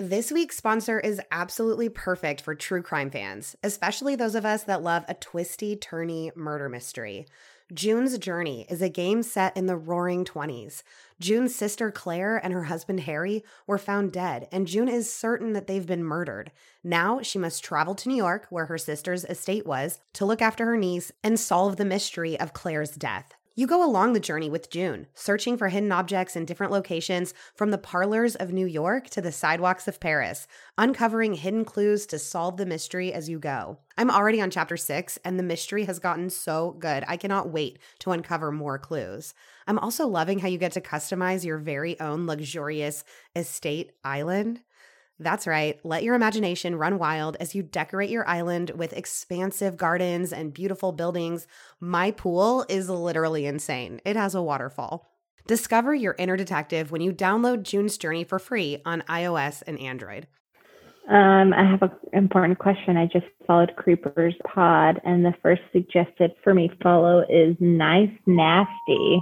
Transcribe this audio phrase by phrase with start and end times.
[0.00, 4.82] This week's sponsor is absolutely perfect for true crime fans, especially those of us that
[4.82, 7.26] love a twisty, turny murder mystery.
[7.70, 10.82] June's Journey is a game set in the roaring 20s.
[11.20, 15.66] June's sister Claire and her husband Harry were found dead, and June is certain that
[15.66, 16.50] they've been murdered.
[16.82, 20.64] Now she must travel to New York, where her sister's estate was, to look after
[20.64, 23.34] her niece and solve the mystery of Claire's death.
[23.56, 27.72] You go along the journey with June, searching for hidden objects in different locations from
[27.72, 30.46] the parlors of New York to the sidewalks of Paris,
[30.78, 33.78] uncovering hidden clues to solve the mystery as you go.
[33.98, 37.02] I'm already on chapter six, and the mystery has gotten so good.
[37.08, 39.34] I cannot wait to uncover more clues.
[39.66, 43.02] I'm also loving how you get to customize your very own luxurious
[43.34, 44.60] estate island.
[45.20, 45.78] That's right.
[45.84, 50.92] Let your imagination run wild as you decorate your island with expansive gardens and beautiful
[50.92, 51.46] buildings.
[51.78, 54.00] My pool is literally insane.
[54.06, 55.12] It has a waterfall.
[55.46, 60.26] Discover your inner detective when you download June's Journey for free on iOS and Android.
[61.10, 62.96] Um, I have an important question.
[62.96, 69.20] I just followed Creepers Pod, and the first suggested for me follow is Nice Nasty,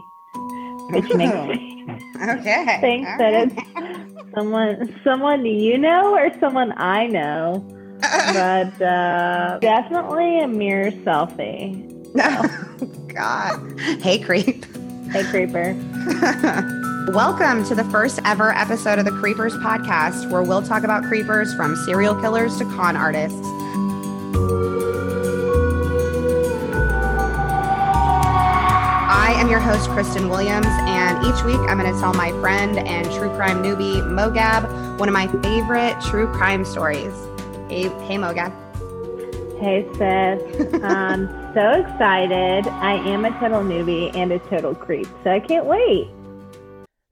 [0.88, 1.34] which makes
[2.22, 2.78] okay.
[2.80, 7.64] think that it's someone someone you know or someone I know,
[8.00, 11.86] but uh, definitely a mirror selfie.
[12.20, 13.78] Oh, God.
[14.00, 14.64] Hey, Creep.
[15.12, 15.74] Hey, Creeper.
[17.12, 21.54] Welcome to the first ever episode of the Creepers podcast, where we'll talk about creepers
[21.54, 23.46] from serial killers to con artists.
[29.38, 33.06] Am your host, Kristen Williams, and each week I'm going to tell my friend and
[33.12, 37.12] true crime newbie, Mogab, one of my favorite true crime stories.
[37.68, 38.52] Hey, hey Mogab.
[39.60, 40.82] Hey, sis.
[40.82, 42.66] I'm so excited.
[42.66, 46.08] I am a total newbie and a total creep, so I can't wait.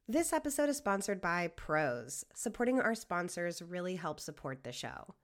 [0.09, 2.25] This episode is sponsored by Prose.
[2.35, 5.15] Supporting our sponsors really helps support the show.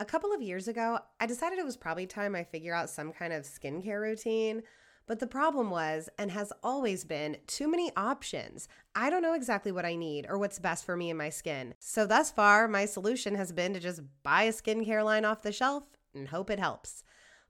[0.00, 3.12] A couple of years ago, I decided it was probably time I figure out some
[3.12, 4.62] kind of skincare routine.
[5.10, 8.68] But the problem was, and has always been, too many options.
[8.94, 11.74] I don't know exactly what I need or what's best for me and my skin.
[11.80, 15.50] So, thus far, my solution has been to just buy a skincare line off the
[15.50, 15.82] shelf
[16.14, 17.02] and hope it helps.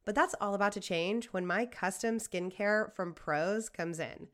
[0.06, 4.28] But that's all about to change when my custom skincare from Prose comes in.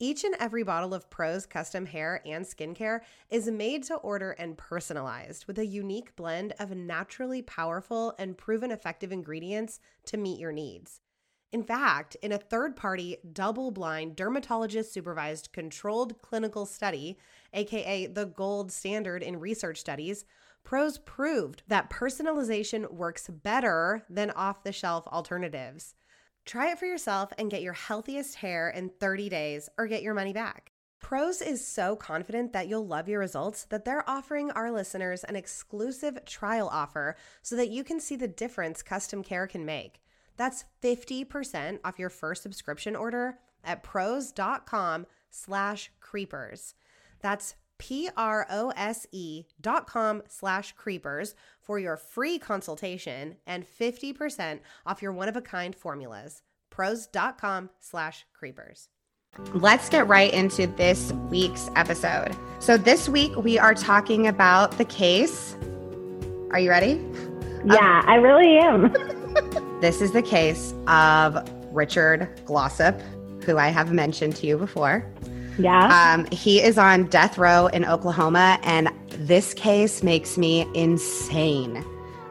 [0.00, 4.58] Each and every bottle of Prose custom hair and skincare is made to order and
[4.58, 10.50] personalized with a unique blend of naturally powerful and proven effective ingredients to meet your
[10.50, 11.02] needs.
[11.54, 17.16] In fact, in a third party, double blind, dermatologist supervised controlled clinical study,
[17.52, 20.24] aka the gold standard in research studies,
[20.64, 25.94] Prose proved that personalization works better than off the shelf alternatives.
[26.44, 30.14] Try it for yourself and get your healthiest hair in 30 days or get your
[30.14, 30.72] money back.
[30.98, 35.36] Prose is so confident that you'll love your results that they're offering our listeners an
[35.36, 40.00] exclusive trial offer so that you can see the difference custom care can make.
[40.36, 46.74] That's 50% off your first subscription order at prose.com slash creepers.
[47.20, 55.74] That's P-R-O-S-E dot com slash creepers for your free consultation and 50% off your one-of-a-kind
[55.74, 56.42] formulas.
[56.70, 58.88] Prose.com slash creepers.
[59.52, 62.36] Let's get right into this week's episode.
[62.60, 65.56] So this week we are talking about the case.
[66.52, 67.04] Are you ready?
[67.64, 69.70] Yeah, um, I really am.
[69.84, 72.98] this is the case of Richard Glossip,
[73.44, 75.04] who I have mentioned to you before.
[75.58, 76.14] Yeah.
[76.14, 81.84] Um, he is on death row in Oklahoma, and this case makes me insane.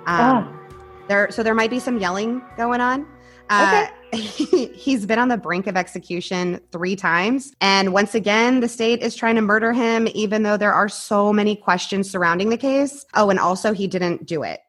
[0.07, 0.59] Um, oh.
[1.07, 3.05] There, so there might be some yelling going on.
[3.51, 4.19] Uh, okay.
[4.19, 7.53] he, he's been on the brink of execution three times.
[7.61, 11.31] And once again, the state is trying to murder him, even though there are so
[11.31, 13.05] many questions surrounding the case.
[13.13, 14.61] Oh, and also he didn't do it.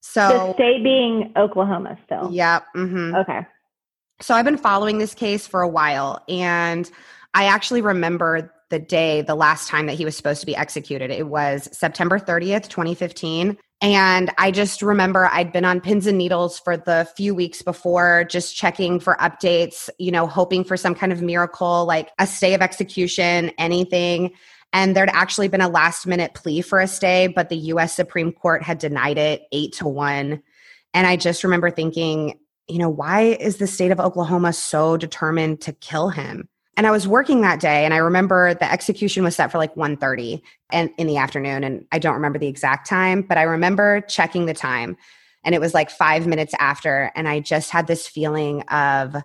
[0.00, 2.30] So the state being Oklahoma still.
[2.32, 2.64] Yep.
[2.76, 3.14] Mm-hmm.
[3.16, 3.46] Okay.
[4.20, 6.90] So I've been following this case for a while, and
[7.34, 11.10] I actually remember the day, the last time that he was supposed to be executed.
[11.10, 13.58] It was September 30th, 2015.
[13.82, 18.24] And I just remember I'd been on pins and needles for the few weeks before,
[18.28, 22.54] just checking for updates, you know, hoping for some kind of miracle, like a stay
[22.54, 24.32] of execution, anything.
[24.72, 28.32] And there'd actually been a last minute plea for a stay, but the US Supreme
[28.32, 30.42] Court had denied it eight to one.
[30.94, 32.38] And I just remember thinking,
[32.68, 36.48] you know, why is the state of Oklahoma so determined to kill him?
[36.76, 39.74] And I was working that day and I remember the execution was set for like
[39.74, 40.40] 1:30
[40.70, 44.46] and in the afternoon and I don't remember the exact time, but I remember checking
[44.46, 44.96] the time
[45.44, 49.16] and it was like 5 minutes after and I just had this feeling of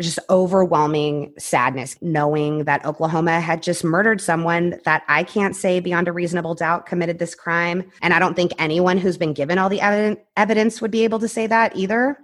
[0.00, 6.08] just overwhelming sadness knowing that Oklahoma had just murdered someone that I can't say beyond
[6.08, 7.90] a reasonable doubt committed this crime.
[8.02, 11.18] And I don't think anyone who's been given all the evidence, evidence would be able
[11.20, 12.18] to say that either.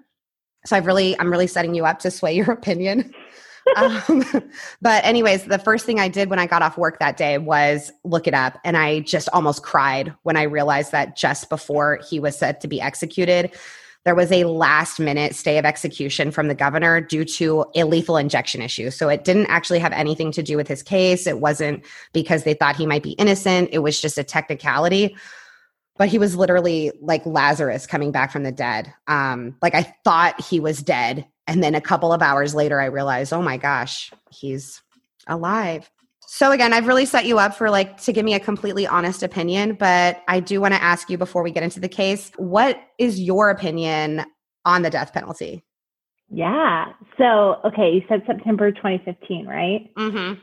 [0.65, 3.15] So I've really, I'm really setting you up to sway your opinion.
[3.77, 4.25] um,
[4.81, 7.93] but anyways, the first thing I did when I got off work that day was
[8.05, 12.21] look it up, and I just almost cried when I realized that just before he
[12.21, 13.57] was set to be executed,
[14.07, 18.17] there was a last minute stay of execution from the governor due to a lethal
[18.17, 18.89] injection issue.
[18.89, 21.27] So it didn't actually have anything to do with his case.
[21.27, 23.71] It wasn't because they thought he might be innocent.
[23.73, 25.17] It was just a technicality.
[25.99, 28.95] But he was literally like Lazarus coming back from the dead.
[29.09, 31.27] Um, like I thought he was dead.
[31.49, 34.83] And then a couple of hours later, I realized, oh my gosh, he's
[35.27, 35.91] alive.
[36.27, 39.23] So again, I've really set you up for like to give me a completely honest
[39.23, 42.81] opinion, but I do want to ask you before we get into the case, what
[42.99, 44.25] is your opinion
[44.65, 45.63] on the death penalty?
[46.29, 46.87] Yeah.
[47.17, 49.89] So, okay, you said September 2015, right?
[49.97, 50.41] Mhm.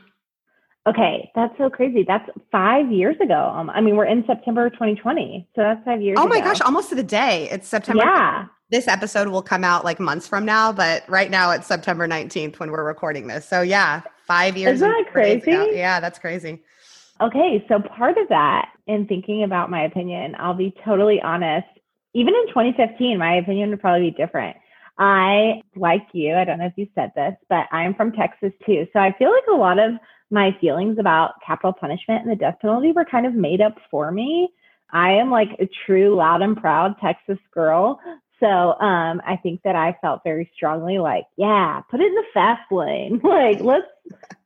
[0.86, 2.04] Okay, that's so crazy.
[2.06, 3.52] That's five years ago.
[3.54, 6.16] Um, I mean, we're in September 2020, so that's five years.
[6.18, 6.48] Oh my ago.
[6.48, 7.48] gosh, almost to the day.
[7.50, 8.02] It's September.
[8.04, 8.46] Yeah.
[8.70, 12.58] This episode will come out like months from now, but right now it's September 19th
[12.58, 13.46] when we're recording this.
[13.48, 14.76] So yeah, five years.
[14.76, 15.50] Isn't that crazy?
[15.50, 16.62] Yeah, that's crazy.
[17.20, 21.68] Okay, so part of that in thinking about my opinion, I'll be totally honest.
[22.12, 24.56] Even in 2015, my opinion would probably be different.
[24.98, 28.86] I, like you, I don't know if you said this, but I'm from Texas too.
[28.92, 29.92] So I feel like a lot of
[30.30, 34.10] my feelings about capital punishment and the death penalty were kind of made up for
[34.10, 34.48] me.
[34.92, 38.00] I am like a true loud and proud Texas girl.
[38.40, 42.24] So um, I think that I felt very strongly like, yeah, put it in the
[42.34, 43.20] fast lane.
[43.24, 43.86] like, let's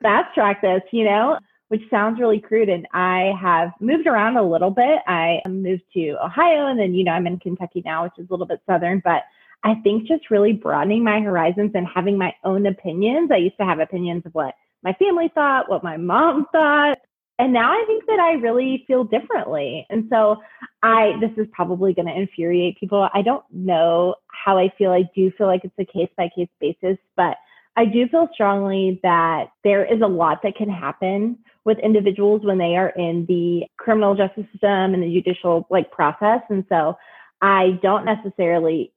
[0.02, 1.38] fast track this, you know?
[1.68, 2.68] which sounds really crude.
[2.68, 5.00] And I have moved around a little bit.
[5.06, 8.32] I moved to Ohio and then, you know, I'm in Kentucky now, which is a
[8.32, 9.24] little bit southern, but
[9.64, 13.30] I think just really broadening my horizons and having my own opinions.
[13.30, 16.98] I used to have opinions of what my family thought, what my mom thought.
[17.38, 19.86] And now I think that I really feel differently.
[19.90, 20.42] And so
[20.82, 23.08] I, this is probably going to infuriate people.
[23.14, 24.90] I don't know how I feel.
[24.90, 27.36] I do feel like it's a case by case basis, but
[27.76, 32.58] I do feel strongly that there is a lot that can happen with individuals when
[32.58, 36.40] they are in the criminal justice system and the judicial like process.
[36.48, 36.98] And so
[37.40, 38.92] I don't necessarily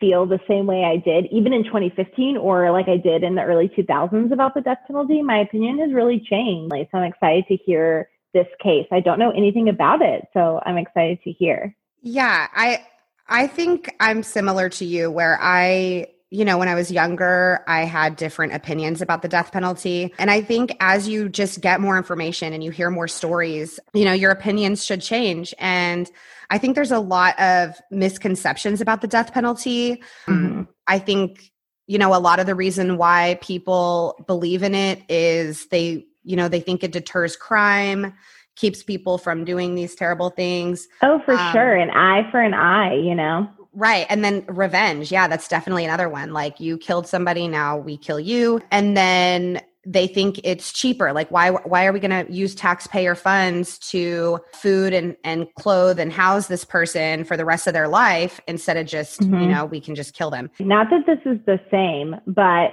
[0.00, 3.42] feel the same way I did even in 2015 or like I did in the
[3.42, 5.22] early 2000s about the death penalty.
[5.22, 6.72] My opinion has really changed.
[6.72, 8.86] Like, so I'm excited to hear this case.
[8.90, 11.76] I don't know anything about it, so I'm excited to hear.
[12.02, 12.84] Yeah, I
[13.28, 17.84] I think I'm similar to you where I you know, when I was younger, I
[17.84, 20.14] had different opinions about the death penalty.
[20.16, 24.04] And I think as you just get more information and you hear more stories, you
[24.04, 25.52] know, your opinions should change.
[25.58, 26.08] And
[26.48, 30.02] I think there's a lot of misconceptions about the death penalty.
[30.28, 30.68] Mhm.
[30.86, 31.50] I think,
[31.88, 36.36] you know, a lot of the reason why people believe in it is they, you
[36.36, 38.14] know, they think it deters crime,
[38.54, 40.86] keeps people from doing these terrible things.
[41.02, 41.74] Oh, for Um, sure.
[41.74, 43.48] An eye for an eye, you know?
[43.72, 44.06] Right.
[44.08, 45.12] And then revenge.
[45.12, 46.32] Yeah, that's definitely another one.
[46.32, 48.60] Like you killed somebody, now we kill you.
[48.70, 51.12] And then they think it's cheaper.
[51.12, 55.98] Like why why are we going to use taxpayer funds to food and and clothe
[55.98, 59.48] and house this person for the rest of their life instead of just, you Mhm.
[59.48, 60.50] know, we can just kill them.
[60.58, 62.72] Not that this is the same, but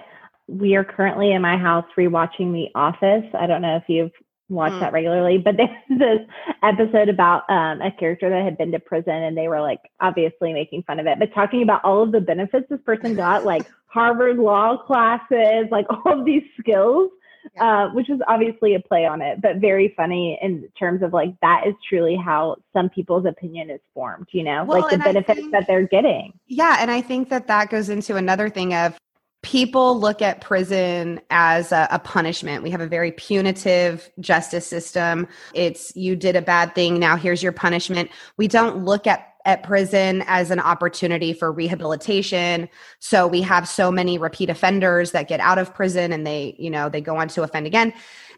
[0.50, 3.26] we are currently in my house rewatching The Office.
[3.34, 4.12] I don't know if you've
[4.50, 4.80] watched Mm.
[4.82, 6.20] that regularly, but there's this
[6.64, 10.54] episode about um, a character that had been to prison and they were like obviously
[10.54, 13.66] making fun of it, but talking about all of the benefits this person got, like
[13.88, 17.10] Harvard law classes, like all of these skills.
[17.62, 21.34] Uh, which is obviously a play on it, but very funny in terms of like
[21.42, 25.40] that is truly how some people's opinion is formed, you know, Well, like the benefits
[25.40, 26.34] think- that they're getting.
[26.48, 28.98] Yeah, and I think that that goes into another thing of
[29.48, 32.64] people look at prison as a, a punishment.
[32.64, 35.26] We have a very punitive justice system.
[35.54, 38.12] It's you did a bad thing, now here's your punishment.
[38.36, 42.68] We don't look at at prison as an opportunity for rehabilitation.
[43.00, 46.70] So we have so many repeat offenders that get out of prison and they, you
[46.70, 47.94] know, they go on to offend again.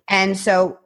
[0.07, 0.77] And so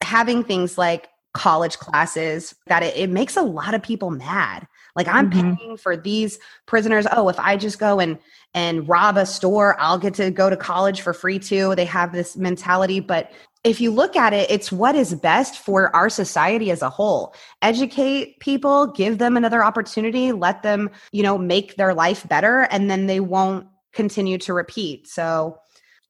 [0.00, 4.66] having things like college classes that it, it makes a lot of people mad.
[4.96, 5.58] Like I'm Mhm.
[5.58, 7.06] paying for these prisoners.
[7.12, 8.18] Oh, if I just go and
[8.54, 11.74] and rob a store, I'll get to go to college for free too.
[11.74, 13.30] They have this mentality, but
[13.64, 17.34] if you look at it, it's what is best for our society as a whole.
[17.60, 22.90] Educate people, give them another opportunity, let them, you know, make their life better and
[22.90, 25.06] then they won't continue to repeat.
[25.08, 25.58] So,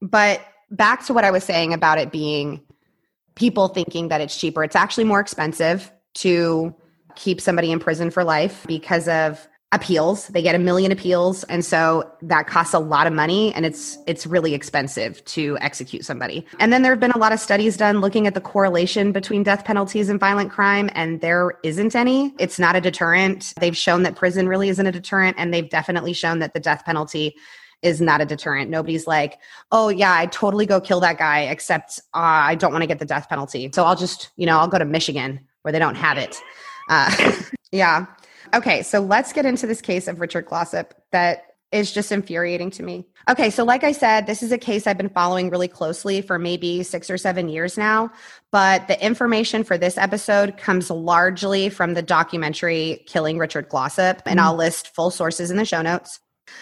[0.00, 0.40] but
[0.70, 2.60] back to what I was saying about it being
[3.34, 4.62] people thinking that it's cheaper.
[4.62, 6.74] It's actually more expensive to
[7.16, 10.28] keep somebody in prison for life because of appeals.
[10.28, 13.98] They get a million appeals, and so that costs a lot of money, and it's
[14.06, 16.46] it's really expensive to execute somebody.
[16.60, 19.42] And then there have been a lot of studies done looking at the correlation between
[19.42, 22.32] death penalties and violent crime, and there isn't any.
[22.38, 23.52] It's not a deterrent.
[23.60, 26.84] They've shown that prison really isn't a deterrent, and they've definitely shown that the death
[26.84, 27.34] penalty
[27.82, 28.70] is not a deterrent.
[28.70, 29.38] Nobody's like,
[29.70, 32.98] oh, yeah, I totally go kill that guy, except uh, I don't want to get
[32.98, 33.70] the death penalty.
[33.74, 36.40] So I'll just, you know, I'll go to Michigan where they don't have it.
[36.88, 37.32] Uh,
[37.72, 38.06] yeah.
[38.54, 42.82] Okay, so let's get into this case of Richard Glossip that is just infuriating to
[42.82, 43.04] me.
[43.28, 46.38] Okay, so like I said, this is a case I've been following really closely for
[46.38, 48.10] maybe six or seven years now.
[48.52, 54.38] But the information for this episode comes largely from the documentary Killing Richard Glossip, and
[54.38, 54.48] mm-hmm.
[54.48, 56.20] I'll list full sources in the show notes.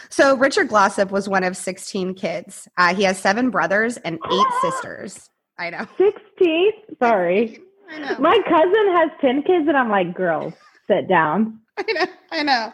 [0.09, 2.67] So, Richard Glossip was one of 16 kids.
[2.79, 5.29] Uh, he has seven brothers and eight sisters.
[5.59, 5.87] I know.
[5.99, 6.73] 16?
[6.99, 7.61] Sorry.
[7.91, 8.17] I know.
[8.19, 10.55] My cousin has 10 kids, and I'm like, girls,
[10.87, 11.61] sit down.
[11.79, 12.07] I know.
[12.31, 12.73] I know.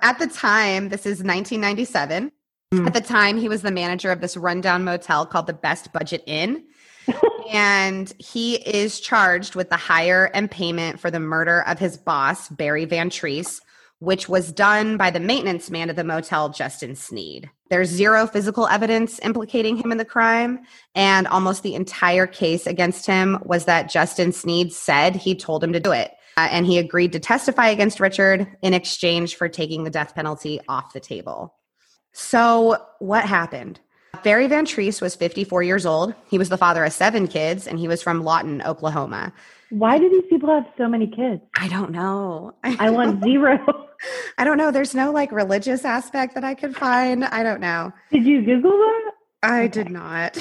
[0.00, 2.30] At the time, this is 1997.
[2.72, 2.86] Mm.
[2.86, 6.22] At the time, he was the manager of this rundown motel called the Best Budget
[6.26, 6.64] Inn.
[7.52, 12.48] and he is charged with the hire and payment for the murder of his boss,
[12.48, 13.60] Barry Van Treese,
[14.00, 17.50] which was done by the maintenance man of the motel, Justin Sneed.
[17.68, 20.60] There's zero physical evidence implicating him in the crime,
[20.94, 25.72] and almost the entire case against him was that Justin Sneed said he told him
[25.72, 26.12] to do it.
[26.36, 30.60] Uh, and he agreed to testify against Richard in exchange for taking the death penalty
[30.68, 31.54] off the table.
[32.12, 33.80] So, what happened?
[34.22, 36.14] Barry Van Treese was 54 years old.
[36.28, 39.32] He was the father of seven kids, and he was from Lawton, Oklahoma.
[39.70, 41.42] Why do these people have so many kids?
[41.56, 42.54] I don't know.
[42.64, 43.58] I want zero.
[44.38, 44.70] I don't know.
[44.70, 47.24] There's no like religious aspect that I could find.
[47.24, 47.92] I don't know.
[48.12, 49.10] Did you Google that?
[49.42, 49.68] I okay.
[49.68, 50.36] did not.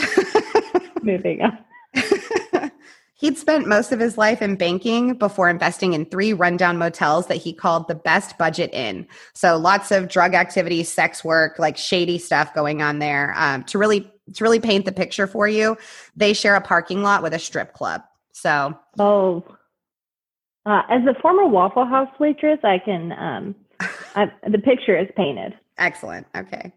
[1.03, 1.57] Moving on.
[3.17, 7.37] He'd spent most of his life in banking before investing in three rundown motels that
[7.37, 9.07] he called the best budget inn.
[9.33, 13.33] So lots of drug activity, sex work, like shady stuff going on there.
[13.37, 15.77] Um, to really to really paint the picture for you,
[16.15, 18.01] they share a parking lot with a strip club.
[18.35, 19.45] So oh,
[20.65, 23.55] uh, as a former Waffle House waitress, I can um,
[24.15, 25.53] I, the picture is painted.
[25.77, 26.27] Excellent.
[26.35, 26.73] Okay.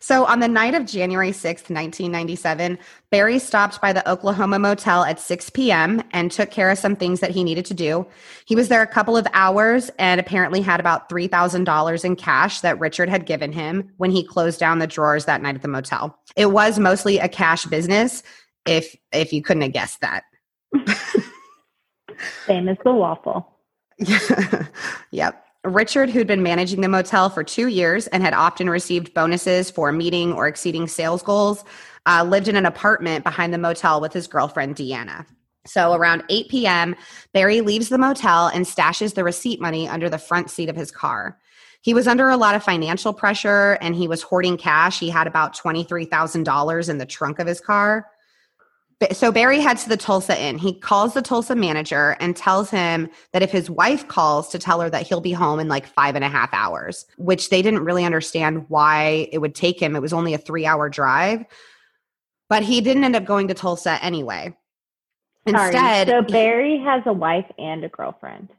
[0.00, 2.78] So on the night of January 6th, 1997,
[3.10, 6.02] Barry stopped by the Oklahoma motel at 6 p.m.
[6.12, 8.06] and took care of some things that he needed to do.
[8.44, 12.80] He was there a couple of hours and apparently had about $3,000 in cash that
[12.80, 16.18] Richard had given him when he closed down the drawers that night at the motel.
[16.36, 18.22] It was mostly a cash business
[18.66, 20.24] if if you couldn't have guessed that.
[22.46, 23.58] Same as the waffle.
[25.10, 25.46] yep.
[25.64, 29.92] Richard, who'd been managing the motel for two years and had often received bonuses for
[29.92, 31.64] meeting or exceeding sales goals,
[32.06, 35.24] uh, lived in an apartment behind the motel with his girlfriend, Deanna.
[35.64, 36.96] So around 8 p.m.,
[37.32, 40.90] Barry leaves the motel and stashes the receipt money under the front seat of his
[40.90, 41.38] car.
[41.82, 44.98] He was under a lot of financial pressure and he was hoarding cash.
[44.98, 48.08] He had about $23,000 in the trunk of his car
[49.12, 50.58] so Barry heads to the Tulsa Inn.
[50.58, 54.80] He calls the Tulsa manager and tells him that if his wife calls to tell
[54.80, 57.84] her that he'll be home in like five and a half hours, which they didn't
[57.84, 59.96] really understand why it would take him.
[59.96, 61.44] It was only a three hour drive,
[62.48, 64.56] but he didn't end up going to Tulsa anyway.
[65.46, 66.22] Instead, Sorry.
[66.24, 68.52] so Barry he, has a wife and a girlfriend.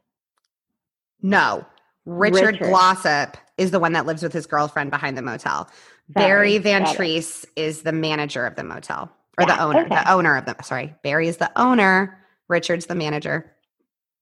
[1.22, 1.64] No,
[2.04, 5.68] Richard, Richard Glossip is the one that lives with his girlfriend behind the motel.
[6.12, 9.94] Sorry, Barry Van Treese is the manager of the motel or yeah, the owner, okay.
[9.94, 10.56] the owner of them.
[10.62, 12.18] Sorry, Barry is the owner.
[12.48, 13.52] Richard's the manager.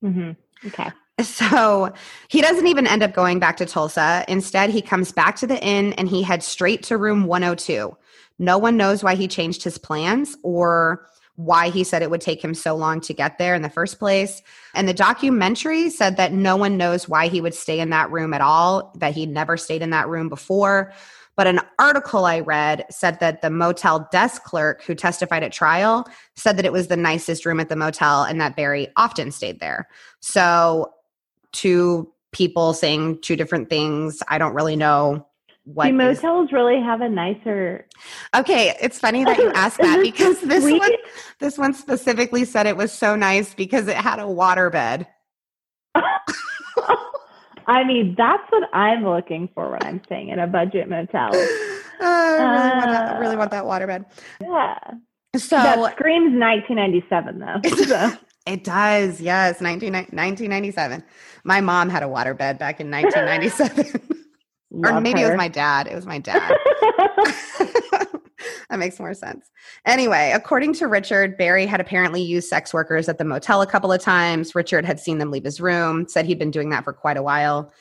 [0.05, 0.33] Mm-hmm.
[0.69, 0.91] Okay.
[1.21, 1.93] So
[2.29, 4.25] he doesn't even end up going back to Tulsa.
[4.29, 7.97] Instead, he comes back to the inn and he heads straight to room 102.
[8.39, 12.43] No one knows why he changed his plans or why he said it would take
[12.43, 14.43] him so long to get there in the first place.
[14.75, 18.35] And the documentary said that no one knows why he would stay in that room
[18.35, 20.93] at all, that he'd never stayed in that room before.
[21.37, 26.07] But an article I read said that the motel desk clerk who testified at trial
[26.37, 29.61] said that it was the nicest room at the motel and that Barry often stayed
[29.61, 29.89] there.
[30.21, 30.93] So,
[31.53, 34.23] two people saying two different things.
[34.29, 35.27] I don't really know
[35.65, 36.53] what do motels is.
[36.53, 37.87] really have a nicer
[38.35, 40.91] okay it's funny that you asked that because this one
[41.39, 45.07] this one specifically said it was so nice because it had a water bed
[47.67, 51.31] I mean, that's what I'm looking for when I'm staying in a budget motel.
[51.35, 51.39] Uh,
[52.01, 54.05] I, really uh, want that, really want that waterbed.
[54.41, 54.79] Yeah.
[55.37, 57.61] So that screams 1997 though.
[57.87, 58.13] So.
[58.47, 59.21] it does.
[59.21, 61.05] Yes, 19, 1997.
[61.45, 64.19] My mom had a waterbed back in 1997.
[64.73, 65.27] or maybe her.
[65.27, 65.87] it was my dad.
[65.87, 66.51] It was my dad.
[68.71, 69.51] that makes more sense.
[69.87, 73.93] Anyway, according to Richard, Barry had apparently used sex workers at the motel a couple
[73.93, 74.55] of times.
[74.55, 77.23] Richard had seen them leave his room, said he'd been doing that for quite a
[77.23, 77.73] while.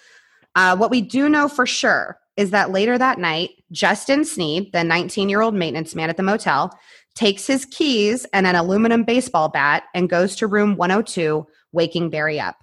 [0.56, 4.84] Uh, what we do know for sure is that later that night, Justin Sneed, the
[4.84, 6.78] 19 year old maintenance man at the motel,
[7.16, 12.40] takes his keys and an aluminum baseball bat and goes to room 102, waking Barry
[12.40, 12.56] up.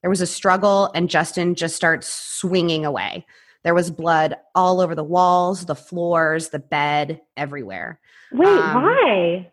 [0.00, 3.24] There was a struggle, and Justin just starts swinging away.
[3.64, 8.00] There was blood all over the walls, the floors, the bed, everywhere.
[8.32, 9.50] Wait, um, why?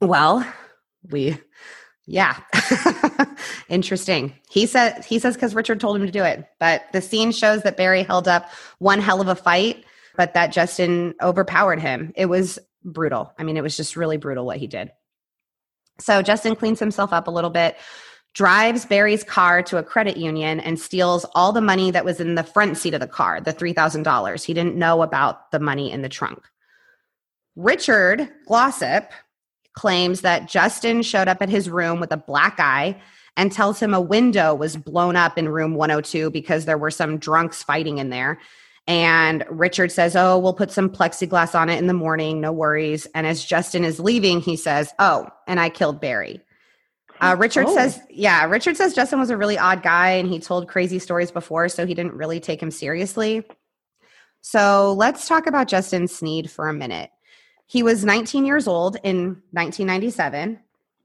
[0.00, 0.46] Well,
[1.10, 1.38] we
[2.06, 2.38] yeah.
[3.68, 4.34] Interesting.
[4.50, 6.44] He said he says cuz Richard told him to do it.
[6.58, 9.84] But the scene shows that Barry held up one hell of a fight,
[10.16, 12.12] but that Justin overpowered him.
[12.16, 13.32] It was brutal.
[13.38, 14.90] I mean, it was just really brutal what he did.
[16.00, 17.76] So Justin cleans himself up a little bit,
[18.34, 22.34] drives Barry's car to a credit union and steals all the money that was in
[22.34, 24.44] the front seat of the car, the $3,000.
[24.44, 26.42] He didn't know about the money in the trunk.
[27.56, 29.10] Richard Glossip
[29.74, 33.00] claims that Justin showed up at his room with a black eye
[33.36, 37.18] and tells him a window was blown up in room 102 because there were some
[37.18, 38.38] drunks fighting in there.
[38.86, 42.40] And Richard says, Oh, we'll put some plexiglass on it in the morning.
[42.40, 43.06] No worries.
[43.14, 46.40] And as Justin is leaving, he says, Oh, and I killed Barry.
[47.22, 47.74] Uh, Richard oh.
[47.74, 51.30] says, Yeah, Richard says Justin was a really odd guy and he told crazy stories
[51.30, 53.44] before, so he didn't really take him seriously.
[54.40, 57.10] So let's talk about Justin Sneed for a minute.
[57.66, 60.58] He was 19 years old in 1997.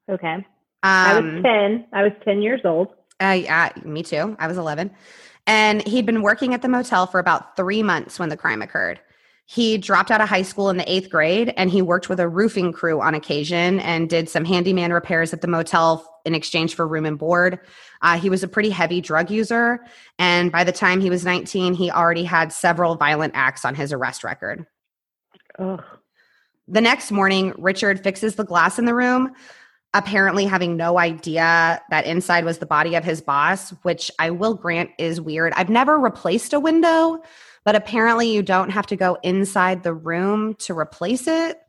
[0.09, 0.33] Okay.
[0.33, 0.43] Um,
[0.83, 1.85] I was um, 10.
[1.93, 2.93] I was 10 years old.
[3.21, 4.35] Uh, yeah, me too.
[4.39, 4.89] I was 11.
[5.45, 8.99] And he'd been working at the motel for about three months when the crime occurred.
[9.49, 12.27] He dropped out of high school in the eighth grade and he worked with a
[12.27, 16.85] roofing crew on occasion and did some handyman repairs at the motel in exchange for
[16.85, 17.57] room and board.
[18.01, 19.79] Uh, he was a pretty heavy drug user.
[20.19, 23.93] And by the time he was 19, he already had several violent acts on his
[23.93, 24.65] arrest record.
[25.57, 25.83] Ugh.
[26.67, 29.31] The next morning, Richard fixes the glass in the room,
[29.93, 34.55] apparently having no idea that inside was the body of his boss, which I will
[34.55, 35.53] grant is weird.
[35.55, 37.23] I've never replaced a window,
[37.67, 41.59] but apparently you don't have to go inside the room to replace it.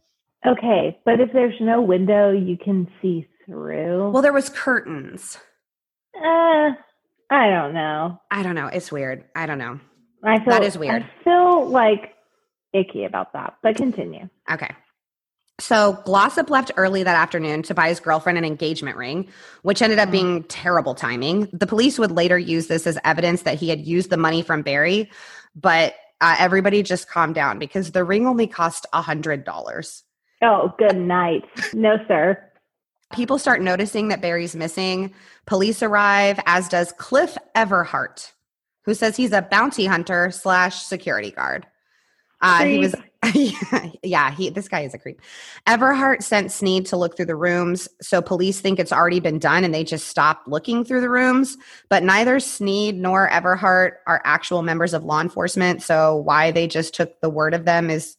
[0.46, 4.10] Okay, but if there's no window, you can see through.
[4.10, 5.38] Well, there was curtains.
[6.14, 6.70] Uh,
[7.30, 8.20] I don't know.
[8.30, 8.68] I don't know.
[8.68, 9.24] It's weird.
[9.34, 9.80] I don't know.
[10.22, 11.02] I feel that is weird.
[11.02, 12.14] I feel like
[12.72, 14.28] icky about that, but continue.
[14.48, 14.70] Okay.
[15.60, 19.28] So Glossip left early that afternoon to buy his girlfriend an engagement ring,
[19.62, 20.12] which ended up mm.
[20.12, 21.48] being terrible timing.
[21.52, 24.62] The police would later use this as evidence that he had used the money from
[24.62, 25.10] Barry,
[25.56, 30.04] but uh, everybody just calmed down because the ring only cost a hundred dollars.
[30.42, 31.44] Oh, good night.
[31.74, 32.38] No, sir.
[33.12, 35.14] People start noticing that Barry's missing.
[35.46, 38.32] Police arrive, as does Cliff Everhart,
[38.84, 41.66] who says he's a bounty hunter slash security guard.
[42.40, 42.94] Uh, he was
[44.02, 45.20] yeah, he this guy is a creep.
[45.66, 49.64] Everhart sent Sneed to look through the rooms, so police think it's already been done
[49.64, 51.56] and they just stop looking through the rooms.
[51.88, 56.94] But neither Sneed nor Everhart are actual members of law enforcement, so why they just
[56.94, 58.16] took the word of them is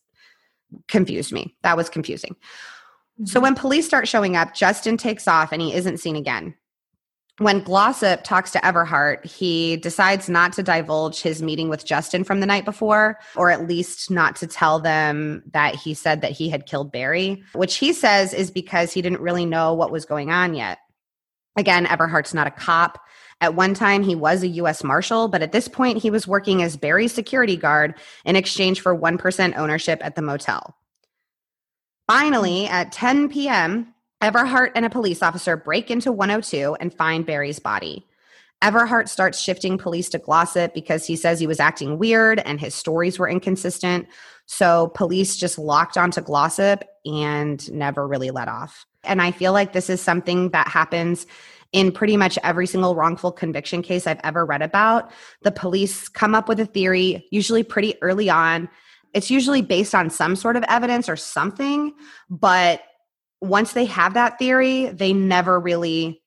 [0.89, 1.55] confused me.
[1.63, 2.33] That was confusing.
[2.33, 3.25] Mm-hmm.
[3.25, 6.55] So when police start showing up, Justin takes off and he isn't seen again
[7.39, 12.41] when Glossip talks to Everhart, he decides not to divulge his meeting with Justin from
[12.41, 16.49] the night before, or at least not to tell them that he said that he
[16.49, 20.31] had killed Barry, which he says is because he didn't really know what was going
[20.31, 20.79] on yet.
[21.57, 22.99] Again, Everhart's not a cop.
[23.41, 24.83] At one time, he was a U.S.
[24.83, 28.97] Marshal, but at this point, he was working as Barry's security guard in exchange for
[28.97, 30.75] 1% ownership at the motel.
[32.07, 37.59] Finally, at 10 p.m., Everhart and a police officer break into 102 and find Barry's
[37.59, 38.05] body.
[38.61, 42.75] Everhart starts shifting police to Glossip because he says he was acting weird and his
[42.75, 44.07] stories were inconsistent.
[44.47, 48.85] So police just locked onto Glossip and never really let off.
[49.05, 51.25] And I feel like this is something that happens
[51.71, 55.11] in pretty much every single wrongful conviction case I've ever read about.
[55.43, 58.67] The police come up with a theory, usually pretty early on.
[59.13, 61.93] It's usually based on some sort of evidence or something,
[62.29, 62.81] but
[63.41, 66.21] once they have that theory, they never really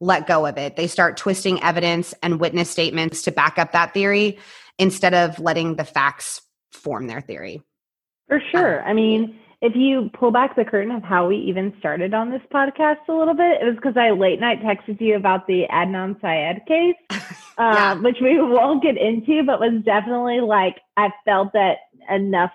[0.00, 0.76] let go of it.
[0.76, 4.38] They start twisting evidence and witness statements to back up that theory
[4.78, 7.62] instead of letting the facts form their theory.
[8.28, 8.82] For sure.
[8.82, 12.42] I mean, if you pull back the curtain of how we even started on this
[12.52, 16.20] podcast a little bit, it was because I late night texted you about the Adnan
[16.20, 16.96] Syed case,
[17.58, 17.92] yeah.
[17.92, 21.76] uh, which we won't get into, but was definitely like, I felt that
[22.10, 22.50] enough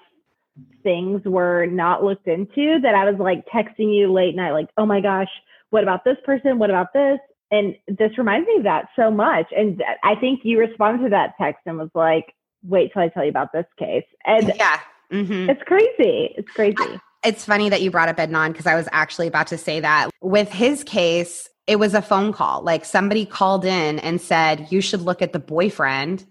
[0.84, 4.86] things were not looked into that I was like texting you late night, like, oh
[4.86, 5.30] my gosh,
[5.70, 6.60] what about this person?
[6.60, 7.20] What about this?
[7.52, 9.48] And this reminds me of that so much.
[9.56, 13.24] And I think you responded to that text and was like, wait till I tell
[13.24, 14.06] you about this case.
[14.26, 14.80] And yeah,
[15.12, 15.50] mm-hmm.
[15.50, 16.34] it's crazy.
[16.38, 17.00] It's crazy.
[17.24, 20.10] It's funny that you brought up Adnan because I was actually about to say that.
[20.22, 22.62] With his case, it was a phone call.
[22.62, 26.26] Like somebody called in and said, you should look at the boyfriend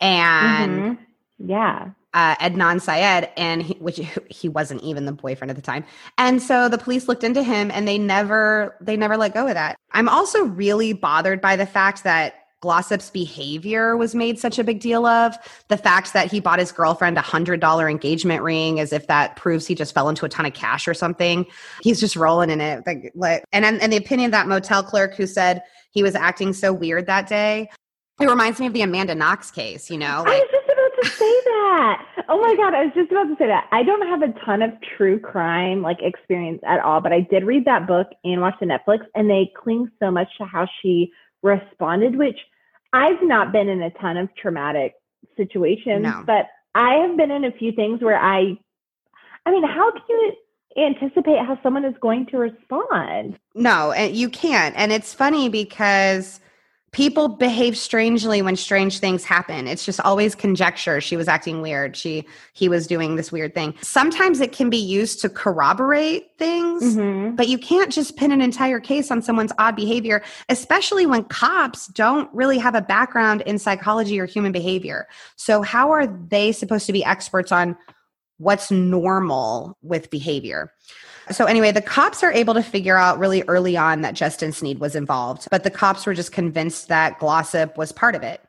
[0.00, 0.98] and Mhm.
[1.38, 1.90] yeah.
[2.14, 4.00] Uh, Adnan Syed, and he, which
[4.30, 5.84] he wasn't even the boyfriend at the time.
[6.16, 9.54] And so the police looked into him, and they never they never let go of
[9.54, 9.76] that.
[9.90, 14.80] I'm also really bothered by the fact that Glossip's behavior was made such a big
[14.80, 15.36] deal of.
[15.68, 19.36] The fact that he bought his girlfriend a hundred dollar engagement ring, as if that
[19.36, 21.44] proves he just fell into a ton of cash or something.
[21.82, 22.86] He's just rolling in it.
[22.86, 26.54] Like, like and and the opinion of that motel clerk who said he was acting
[26.54, 27.68] so weird that day.
[28.18, 30.44] It reminds me of the Amanda Knox case, you know, like
[31.04, 32.24] was just about to say that.
[32.28, 33.68] Oh my god, I was just about to say that.
[33.72, 37.44] I don't have a ton of true crime like experience at all, but I did
[37.44, 41.12] read that book and watch the Netflix, and they cling so much to how she
[41.42, 42.38] responded, which
[42.92, 44.94] I've not been in a ton of traumatic
[45.36, 46.22] situations, No.
[46.26, 48.58] but I have been in a few things where I,
[49.46, 50.32] I mean, how can you
[50.76, 53.38] anticipate how someone is going to respond?
[53.54, 54.74] No, and you can't.
[54.76, 56.40] And it's funny because
[56.94, 59.66] people behave strangely when strange things happen.
[59.66, 61.00] It's just always conjecture.
[61.00, 61.96] She was acting weird.
[61.96, 63.74] She he was doing this weird thing.
[63.82, 66.96] Sometimes it can be used to corroborate things.
[66.96, 67.36] Mhm.
[67.36, 71.88] But you can't just pin an entire case on someone's odd behavior, especially when cops
[71.88, 75.08] don't really have a background in psychology or human behavior.
[75.34, 77.76] So, how are they supposed to be experts on
[78.38, 80.72] what's normal with behavior?
[81.30, 84.78] So, anyway, the cops are able to figure out really early on that Justin Sneed
[84.78, 88.42] was involved, but the cops were just convinced that Glossip was part of it.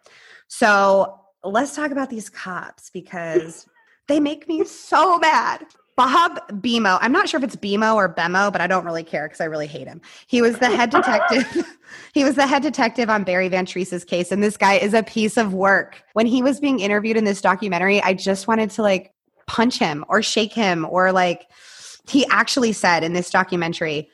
[0.47, 3.67] So, let's talk about these cops because
[4.07, 5.65] they make me so mad.
[5.95, 9.27] Bob Bemo, I'm not sure if it's Bemo or Bemo, but I don't really care
[9.27, 10.01] because I really hate him.
[10.27, 11.65] He was the head detective.
[12.13, 15.03] he was the head detective on Barry Van Treese's case, and this guy is a
[15.03, 16.03] piece of work.
[16.11, 19.13] When he was being interviewed in this documentary, I just wanted to like
[19.47, 21.47] punch him or shake him or like
[22.07, 24.09] he actually said in this documentary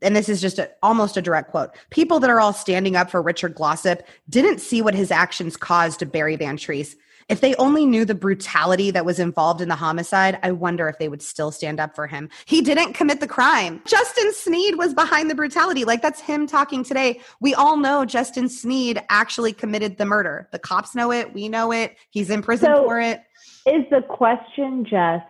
[0.00, 3.10] and this is just a, almost a direct quote people that are all standing up
[3.10, 6.94] for richard glossip didn't see what his actions caused to barry van treese.
[7.26, 10.98] If they only knew the brutality that was involved in the homicide i wonder if
[10.98, 12.28] they would still stand up for him.
[12.44, 13.80] He didn't commit the crime.
[13.86, 15.84] Justin sneed was behind the brutality.
[15.84, 17.20] Like that's him talking today.
[17.40, 20.48] We all know justin sneed actually committed the murder.
[20.52, 21.32] The cops know it.
[21.32, 21.96] We know it.
[22.10, 23.22] He's in prison So- for it.
[23.66, 25.24] Is the question just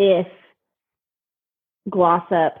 [0.00, 0.26] if
[1.90, 2.52] Glossip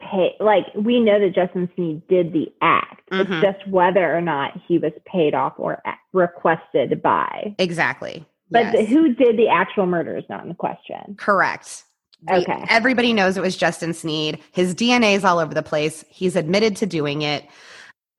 [0.00, 3.08] pay like we know that Justin Sneed did the act.
[3.10, 3.20] Mhm.
[3.20, 7.54] It's just whether or not he was paid off or requested by.
[7.58, 8.76] exactly But Yes.
[8.76, 11.16] the, who did the actual murder is not in the question.
[11.16, 11.84] Correct.
[12.22, 12.64] The- Okay.
[12.68, 14.38] Everybody knows it was Justin Sneed.
[14.52, 16.04] His DNA is all over the place.
[16.08, 17.44] He's admitted to doing it.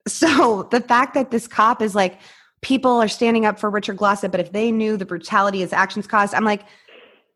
[0.08, 2.18] So the fact that this cop is like,
[2.62, 6.06] people are standing up for Richard Glossip, but if they knew the brutality his actions
[6.06, 6.62] caused, I'm like,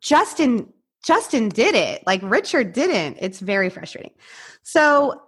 [0.00, 0.72] Justin,
[1.04, 2.02] Justin did it.
[2.06, 3.18] Like Richard didn't.
[3.20, 4.12] It's very frustrating.
[4.62, 5.22] So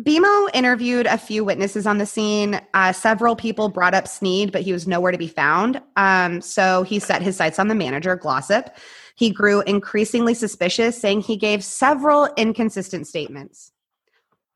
[0.00, 2.60] Bemo interviewed a few witnesses on the scene.
[2.74, 5.80] Uh, several people brought up Sneed, but he was nowhere to be found.
[5.96, 8.74] Um, so he set his sights on the manager, Glossip.
[9.16, 13.72] He grew increasingly suspicious, saying he gave several inconsistent statements.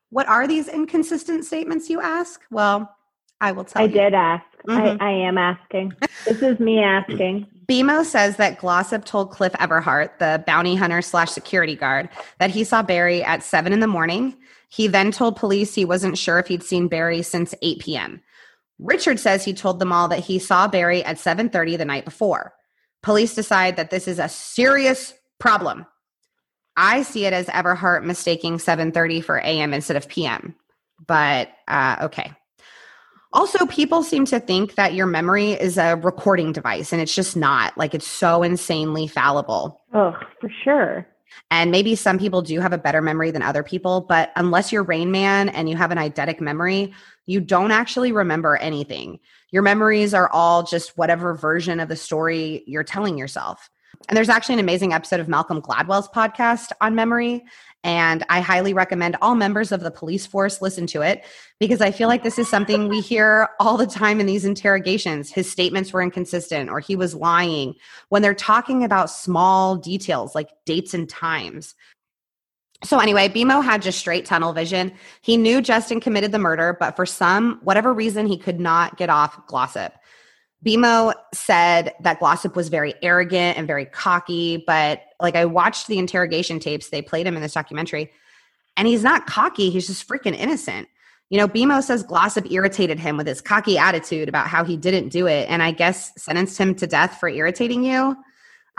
[0.09, 2.41] What are these inconsistent statements, you ask?
[2.49, 2.93] Well,
[3.39, 3.87] I will tell you.
[3.87, 3.99] I you.
[4.01, 4.45] did ask.
[4.67, 4.99] Mhm.
[4.99, 5.93] I, I am asking.
[6.25, 7.45] This is me asking.
[7.69, 12.63] Bemo says that Glossip told Cliff Everhart, the bounty hunter slash security guard, that he
[12.63, 14.37] saw Barry at seven in the morning.
[14.69, 18.21] He then told police he wasn't sure if he'd seen Barry since 8 p.m.
[18.79, 22.53] Richard says he told them all that he saw Barry at 7:30 the night before.
[23.01, 25.85] Police decide that this is a serious problem.
[26.75, 30.55] I see it as Everhart mistaking 7:30 for AM instead of PM.
[31.05, 32.31] But uh, okay.
[33.33, 37.35] Also, people seem to think that your memory is a recording device, and it's just
[37.35, 37.77] not.
[37.77, 39.81] Like, it's so insanely fallible.
[39.93, 41.07] Oh, for sure.
[41.51, 44.83] And maybe some people do have a better memory than other people, but unless you're
[44.83, 46.93] Rain Man and you have an eidetic memory,
[47.25, 49.19] you don't actually remember anything.
[49.51, 53.69] Your memories are all just whatever version of the story you're telling yourself.
[54.07, 57.43] And there's actually an amazing episode of Malcolm Gladwell's podcast on memory.
[57.87, 61.23] And I highly recommend all members of the police force listen to it
[61.57, 65.31] because I feel like this is something we hear all the time in these interrogations.
[65.31, 67.75] His statements were inconsistent or he was lying
[68.09, 71.75] when they're talking about small details like dates and times.
[72.83, 74.91] So, anyway, Bemo had just straight tunnel vision.
[75.21, 79.09] He knew Justin committed the murder, but for some, whatever reason, he could not get
[79.09, 79.93] off Glossip.
[80.65, 85.99] Bemo said that Glossip was very arrogant and very cocky, but like I watched the
[85.99, 88.11] interrogation tapes, they played him in this documentary,
[88.75, 90.87] and he's not cocky, he's just freaking innocent.
[91.29, 95.09] You know, Bemo says Glossip irritated him with his cocky attitude about how he didn't
[95.09, 98.15] do it, and I guess sentenced him to death for irritating you.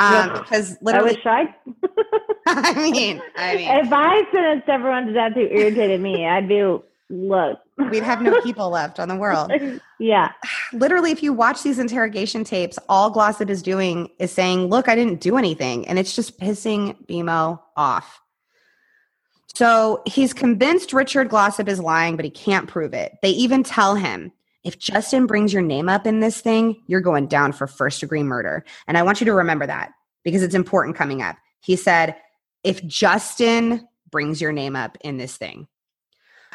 [0.01, 0.39] Um, Yeah.
[0.41, 1.55] because I literally, wish I.
[2.47, 6.79] I mean, I mean, if I sentenced everyone to death who irritated me, I'd be
[7.11, 7.59] look.
[7.91, 9.53] We'd have no people left on the world.
[9.99, 10.33] yeah.
[10.73, 14.95] Literally, if you watch these interrogation tapes, all Glossip is doing is saying, Look, I
[14.95, 15.87] didn't do anything.
[15.89, 18.21] And it's just pissing Bemo off.
[19.55, 23.17] So he's convinced Richard Glossip is lying, but he can't prove it.
[23.23, 24.31] They even tell him,
[24.63, 28.23] if Justin brings your name up in this thing, you're going down for first degree
[28.23, 28.65] murder.
[28.87, 31.37] And I want you to remember that because it's important coming up.
[31.61, 32.17] He said,
[32.63, 35.69] if Justin brings your name up in this thing.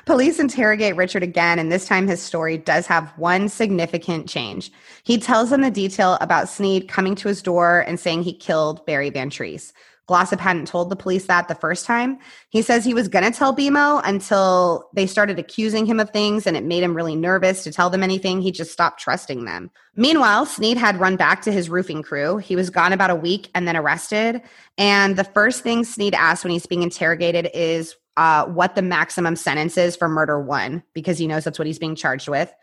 [0.06, 4.70] Police interrogate Richard again, and this time his story does have one significant change.
[5.04, 8.86] He tells them the detail about Sneed coming to his door and saying he killed
[8.86, 9.72] Barry Van Treese.
[10.10, 12.20] Glossip hadn't told the police that the first time.
[12.50, 16.46] He says he was going to tell Bemo until they started accusing him of things
[16.46, 18.42] and it made him really nervous to tell them anything.
[18.42, 19.72] He just stopped trusting them.
[19.96, 22.36] Meanwhile, Sneed had run back to his roofing crew.
[22.36, 24.42] He was gone about a week and then arrested.
[24.78, 29.36] And the first thing Sneed asks when he's being interrogated is uh, what the maximum
[29.36, 32.54] sentence is for murder one, because he knows that's what he's being charged with.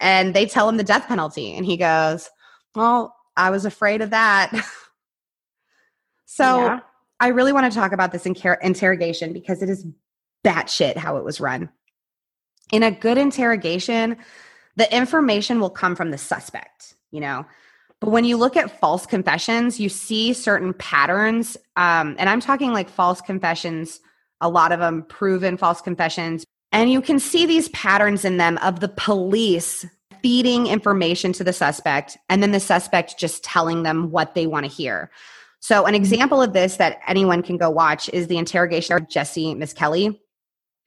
[0.00, 1.54] And they tell him the death penalty.
[1.54, 2.28] And he goes,
[2.74, 4.52] Well, I was afraid of that.
[6.32, 6.80] So yeah.
[7.20, 9.86] I really want to talk about this inter- interrogation because it is
[10.42, 11.68] batshit how it was run.
[12.72, 14.16] In a good interrogation,
[14.76, 17.44] the information will come from the suspect, you know.
[18.00, 21.58] But when you look at false confessions, you see certain patterns.
[21.76, 24.00] Um, and I'm talking like false confessions,
[24.42, 26.44] a lot of them proven false confessions.
[26.72, 29.86] And you can see these patterns in them of the police
[30.22, 34.64] feeding information to the suspect and then the suspect just telling them what they want
[34.64, 35.10] to hear.
[35.60, 39.54] So, an example of this that anyone can go watch is the interrogation of Jesse
[39.54, 40.20] Misskelley,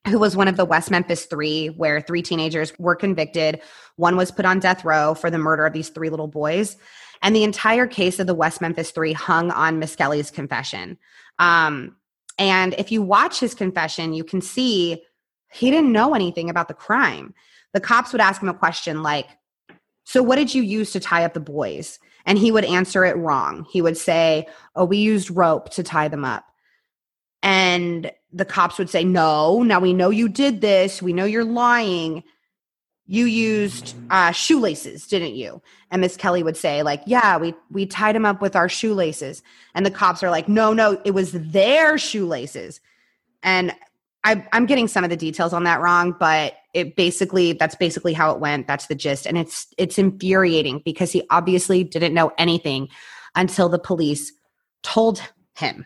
[0.07, 3.61] who was one of the West Memphis Three, where three teenagers were convicted.
[3.95, 6.75] One was put on death row for the murder of these three little boys.
[7.21, 10.97] And the entire case of the West Memphis Three hung on Misskelley's confession.
[11.39, 11.95] Um,
[12.37, 15.03] and if you watch his confession, you can see
[15.51, 17.33] he didn't know anything about the crime.
[17.73, 19.27] The cops would ask him a question like,
[20.03, 21.99] So, what did you use to tie up the boys?
[22.25, 23.65] and he would answer it wrong.
[23.69, 26.45] He would say, Oh, we used rope to tie them up.
[27.43, 31.01] And the cops would say, No, now we know you did this.
[31.01, 32.23] We know you're lying.
[33.07, 35.61] You used uh, shoelaces, didn't you?
[35.91, 39.43] And Misskelley would say, like, yeah, we we tied him up with our shoelaces.
[39.75, 42.81] And the cops are like, no, no, it was their shoelaces.
[43.43, 43.75] And
[44.23, 48.13] I, I'm getting some of the details on that wrong, but it basically that's basically
[48.13, 48.65] how it went.
[48.65, 52.89] That's the gist, and it's it's infuriating because he obviously didn't know anything
[53.35, 54.33] until the police
[54.81, 55.21] told
[55.55, 55.85] him.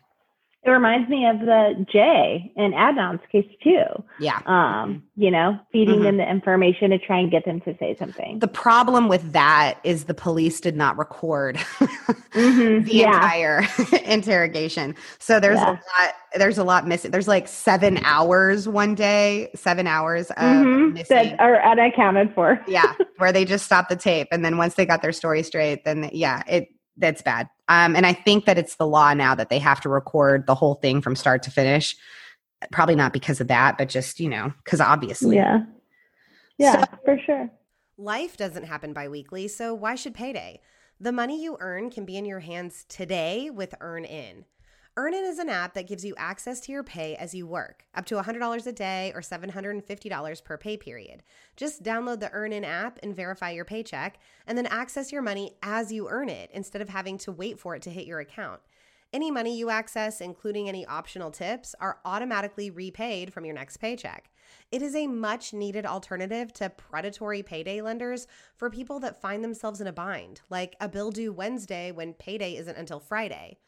[0.61, 4.03] It reminds me of the Jay and Adnan's case too.
[4.19, 4.41] Yeah.
[4.45, 6.03] Um, you know, feeding mm-hmm.
[6.03, 8.39] them the information to try and get them to say something.
[8.39, 12.83] The problem with that is the police did not record mm-hmm.
[12.83, 13.05] the yeah.
[13.05, 13.63] entire
[14.05, 14.95] interrogation.
[15.19, 15.69] So there's yeah.
[15.69, 17.11] a lot there's a lot missing.
[17.11, 20.93] There's like seven hours one day, seven hours of mm-hmm.
[20.93, 21.15] missing.
[21.15, 22.59] that are unaccounted for.
[22.67, 25.85] yeah, where they just stopped the tape, and then once they got their story straight,
[25.85, 26.67] then yeah, it
[26.97, 27.47] that's bad.
[27.69, 30.55] Um, and I think that it's the law now that they have to record the
[30.55, 31.95] whole thing from start to finish.
[32.71, 35.37] Probably not because of that, but just, you know, because obviously.
[35.37, 35.61] Yeah.
[36.57, 37.49] Yeah, so, for sure.
[37.97, 40.59] Life doesn't happen bi weekly, so why should payday?
[40.99, 44.43] The money you earn can be in your hands today with EarnIn.
[44.99, 48.05] EarnIn is an app that gives you access to your pay as you work, up
[48.05, 51.23] to $100 a day or $750 per pay period.
[51.55, 55.89] Just download the EarnIn app and verify your paycheck, and then access your money as
[55.89, 58.59] you earn it instead of having to wait for it to hit your account.
[59.13, 64.29] Any money you access, including any optional tips, are automatically repaid from your next paycheck.
[64.69, 69.79] It is a much needed alternative to predatory payday lenders for people that find themselves
[69.79, 73.59] in a bind, like a bill due Wednesday when payday isn't until Friday.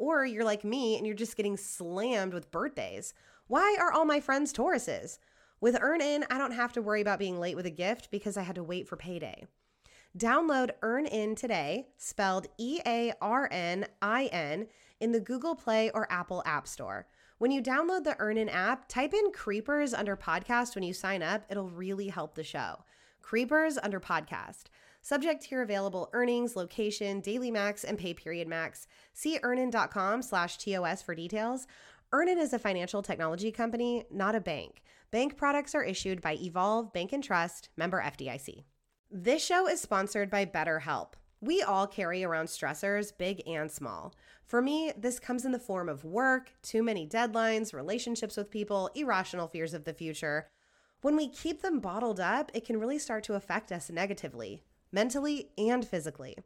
[0.00, 3.12] Or you're like me and you're just getting slammed with birthdays.
[3.48, 5.18] Why are all my friends Tauruses?
[5.60, 8.42] With EarnIn, I don't have to worry about being late with a gift because I
[8.42, 9.44] had to wait for payday.
[10.16, 14.68] Download EarnIn today, spelled E A R N I N,
[15.00, 17.06] in the Google Play or Apple App Store.
[17.36, 21.44] When you download the EarnIn app, type in Creepers under podcast when you sign up.
[21.50, 22.84] It'll really help the show.
[23.20, 24.64] Creepers under podcast.
[25.02, 28.86] Subject your available earnings, location, daily max, and pay period max.
[29.14, 31.66] See earnin.com slash TOS for details.
[32.12, 34.82] Earnin is a financial technology company, not a bank.
[35.10, 38.64] Bank products are issued by Evolve Bank and Trust, member FDIC.
[39.10, 41.14] This show is sponsored by BetterHelp.
[41.40, 44.14] We all carry around stressors, big and small.
[44.44, 48.90] For me, this comes in the form of work, too many deadlines, relationships with people,
[48.94, 50.48] irrational fears of the future.
[51.00, 55.50] When we keep them bottled up, it can really start to affect us negatively mentally
[55.56, 56.36] and physically.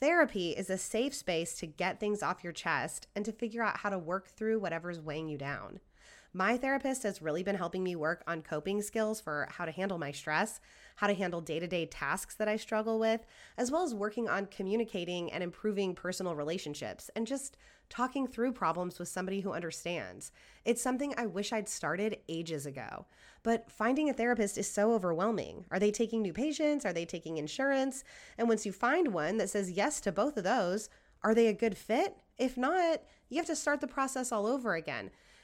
[0.00, 3.78] Therapy is a safe space to get things off your chest and to figure out
[3.78, 5.80] how to work through whatever's weighing you down.
[6.36, 9.98] My therapist has really been helping me work on coping skills for how to handle
[9.98, 10.60] my stress,
[10.96, 13.24] how to handle day to day tasks that I struggle with,
[13.56, 17.56] as well as working on communicating and improving personal relationships and just
[17.88, 20.32] talking through problems with somebody who understands.
[20.64, 23.06] It's something I wish I'd started ages ago.
[23.44, 25.66] But finding a therapist is so overwhelming.
[25.70, 26.84] Are they taking new patients?
[26.84, 28.02] Are they taking insurance?
[28.38, 30.88] And once you find one that says yes to both of those,
[31.22, 32.16] are they a good fit?
[32.38, 35.12] If not, you have to start the process all over again.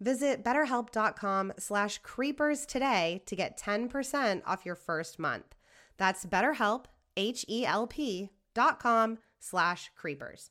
[0.00, 5.54] Visit betterhelp.com slash creepers today to get 10% off your first month.
[5.98, 6.86] That's betterhelp,
[7.16, 10.50] H-E-L-P dot com slash creepers.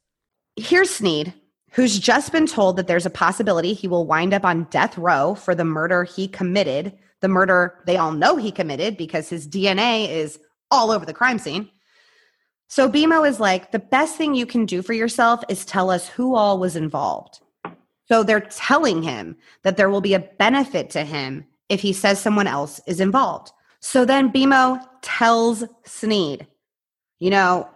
[0.55, 1.33] Here's Sneed,
[1.71, 5.33] who's just been told that there's a possibility he will wind up on death row
[5.33, 10.09] for the murder he committed, the murder they all know he committed because his DNA
[10.09, 11.69] is all over the crime scene.
[12.67, 16.07] So Bemo is like, the best thing you can do for yourself is tell us
[16.07, 17.39] who all was involved.
[18.09, 22.19] So they're telling him that there will be a benefit to him if he says
[22.19, 23.51] someone else is involved.
[23.81, 26.47] So then Bemo tells Sneed,
[27.19, 27.69] you know,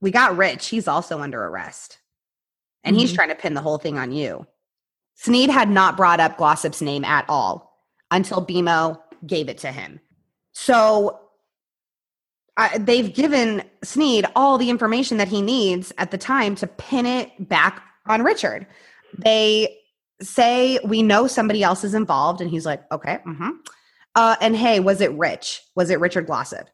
[0.00, 0.68] we got Rich.
[0.68, 1.98] He's also under arrest.
[2.84, 3.00] And mm-hmm.
[3.00, 4.46] he's trying to pin the whole thing on you.
[5.14, 9.98] Sneed had not brought up Glossip's name at all until Bemo gave it to him.
[10.52, 11.20] So
[12.58, 17.06] uh, they've given Sneed all the information that he needs at the time to pin
[17.06, 18.66] it back on Richard
[19.18, 19.76] they
[20.20, 23.50] say we know somebody else is involved and he's like okay mm-hmm.
[24.14, 25.62] uh, and hey was it rich?
[25.74, 26.66] Was it richard glossip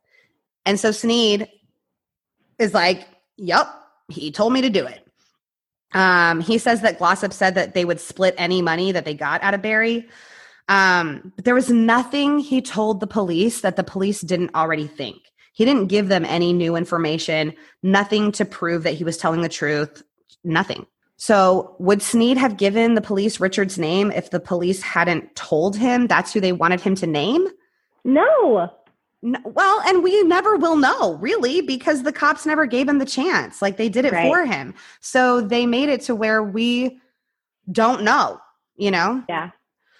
[0.66, 1.48] and so sneed
[2.58, 3.68] is like yep
[4.10, 5.06] he told me to do it.
[5.92, 9.42] Um, he says that glossip said that they would split any money that they got
[9.42, 10.08] out of barry.
[10.68, 15.18] Um, but there was nothing he told the police that the police didn't already think.
[15.52, 19.48] He didn't give them any new information nothing to prove that he was telling the
[19.48, 20.02] truth
[20.44, 20.86] nothing
[21.20, 26.06] so, would Sneed have given the police Richard's name if the police hadn't told him
[26.06, 27.46] that's who they wanted him to name?
[28.04, 28.70] No.
[29.20, 33.04] no well, and we never will know, really, because the cops never gave him the
[33.04, 33.60] chance.
[33.60, 34.32] Like they did it right.
[34.32, 34.72] for him.
[35.00, 36.98] So, they made it to where we
[37.70, 38.40] don't know,
[38.76, 39.22] you know?
[39.28, 39.50] Yeah,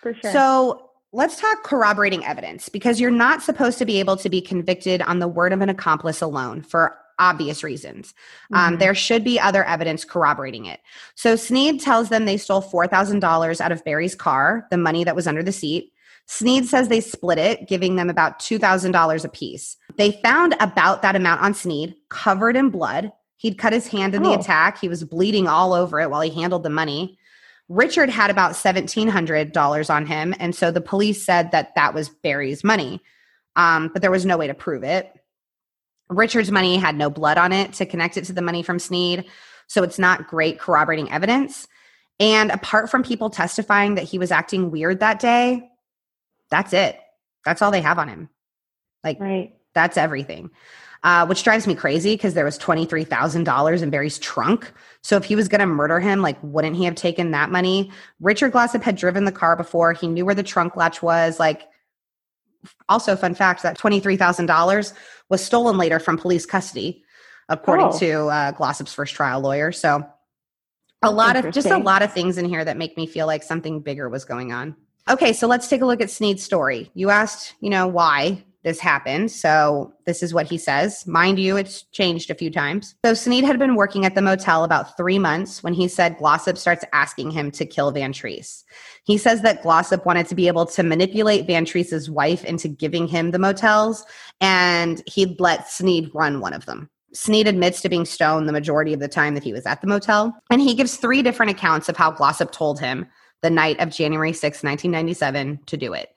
[0.01, 0.33] for sure.
[0.33, 5.03] So, let's talk corroborating evidence because you're not supposed to be able to be convicted
[5.03, 8.15] on the word of an accomplice alone for obvious reasons.
[8.53, 8.79] Um, mm-hmm.
[8.81, 10.81] There should be other evidence corroborating it.
[11.15, 15.29] So Sneed tells them they stole $4,000 out of Barry's car, the money that was
[15.29, 15.93] under the seat.
[16.27, 19.77] Sneed says they split it, giving them about $2,000 apiece.
[19.97, 23.13] They found about that amount on Sneed, covered in blood.
[23.37, 24.31] He'd cut his hand in oh.
[24.31, 24.79] the attack.
[24.81, 27.19] He was bleeding all over it while he handled the money.
[27.69, 30.35] Richard had about $1,700 on him.
[30.39, 33.01] And so the police said that that was Barry's money.
[33.57, 35.13] Um, but there was no way to prove it.
[36.11, 39.25] Richard's money had no blood on it to connect it to the money from Sneed.
[39.69, 41.69] So it's not great corroborating evidence.
[42.19, 45.71] And apart from people testifying that he was acting weird that day,
[46.51, 46.99] that's it.
[47.45, 48.29] That's all they have on him.
[49.03, 49.55] Like, right.
[49.75, 50.51] that's everything.
[51.03, 54.71] Uh, which drives me crazy because there was $23,000 in Barry's trunk.
[55.03, 57.91] So if he was going to murder him, like, wouldn't he have taken that money?
[58.21, 59.95] Richard Glossip had driven the car before.
[59.95, 61.41] He knew where the trunk latch was.
[61.41, 61.63] Like,
[62.89, 64.93] also, fun fact that $23,000
[65.29, 67.05] was stolen later from police custody,
[67.49, 67.99] according oh.
[67.99, 69.73] to uh, Glossip's first trial lawyer.
[69.73, 70.07] So,
[71.03, 73.43] a lot of just a lot of things in here that make me feel like
[73.43, 74.77] something bigger was going on.
[75.09, 76.91] Okay, so let's take a look at Sneed's story.
[76.93, 79.31] You asked, you know, why this happened.
[79.31, 81.07] So this is what he says.
[81.07, 82.95] Mind you, it's changed a few times.
[83.05, 86.59] So Sneed had been working at the motel about three months when he said Glossip
[86.59, 88.65] starts asking him to kill Van Treese.
[89.05, 93.09] He says that Glossip wanted to be able to manipulate Van Treese's wife into giving
[93.09, 94.05] him the motels,
[94.41, 96.91] and he'd let Sneed run one of them.
[97.13, 99.87] Sneed admits to being stoned the majority of the time that he was at the
[99.87, 103.07] motel, and he gives three different accounts of how Glossip told him
[103.43, 106.11] the night of January 6, 1997, to do it.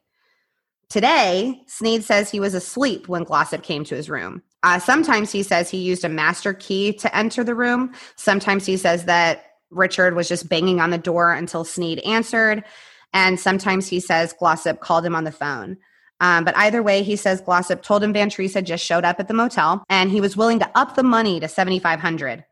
[0.93, 4.43] Today, Sneed says he was asleep when Glossip came to his room.
[4.61, 7.95] Uh, sometimes he says he used a master key to enter the room.
[8.15, 12.63] Sometimes he says that Richard was just banging on the door until Sneed answered.
[13.11, 15.77] And sometimes he says Glossip called him on the phone.
[16.19, 19.19] Um, but either way, he says Glossip told him Van Treese had just showed up
[19.19, 22.45] at the motel and he was willing to up the money to 7500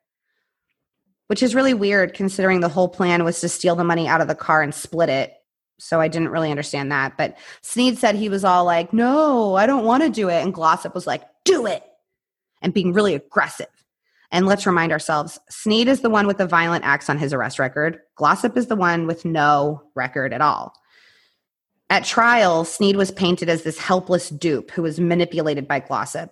[1.28, 4.28] which is really weird considering the whole plan was to steal the money out of
[4.28, 5.32] the car and split it
[5.82, 7.18] So I didn't really understand that.
[7.18, 10.44] But Sneed said he was all like, no, I don't want to do it.
[10.44, 11.84] And Glossip was like, do it.
[12.62, 13.68] And being really aggressive.
[14.32, 17.58] And let's remind ourselves Sneed is the one with the violent acts on his arrest
[17.58, 18.00] record.
[18.18, 20.74] Glossip is the one with no record at all.
[21.90, 26.30] At trial, Sneed was painted as this helpless dupe who was manipulated by Glossip.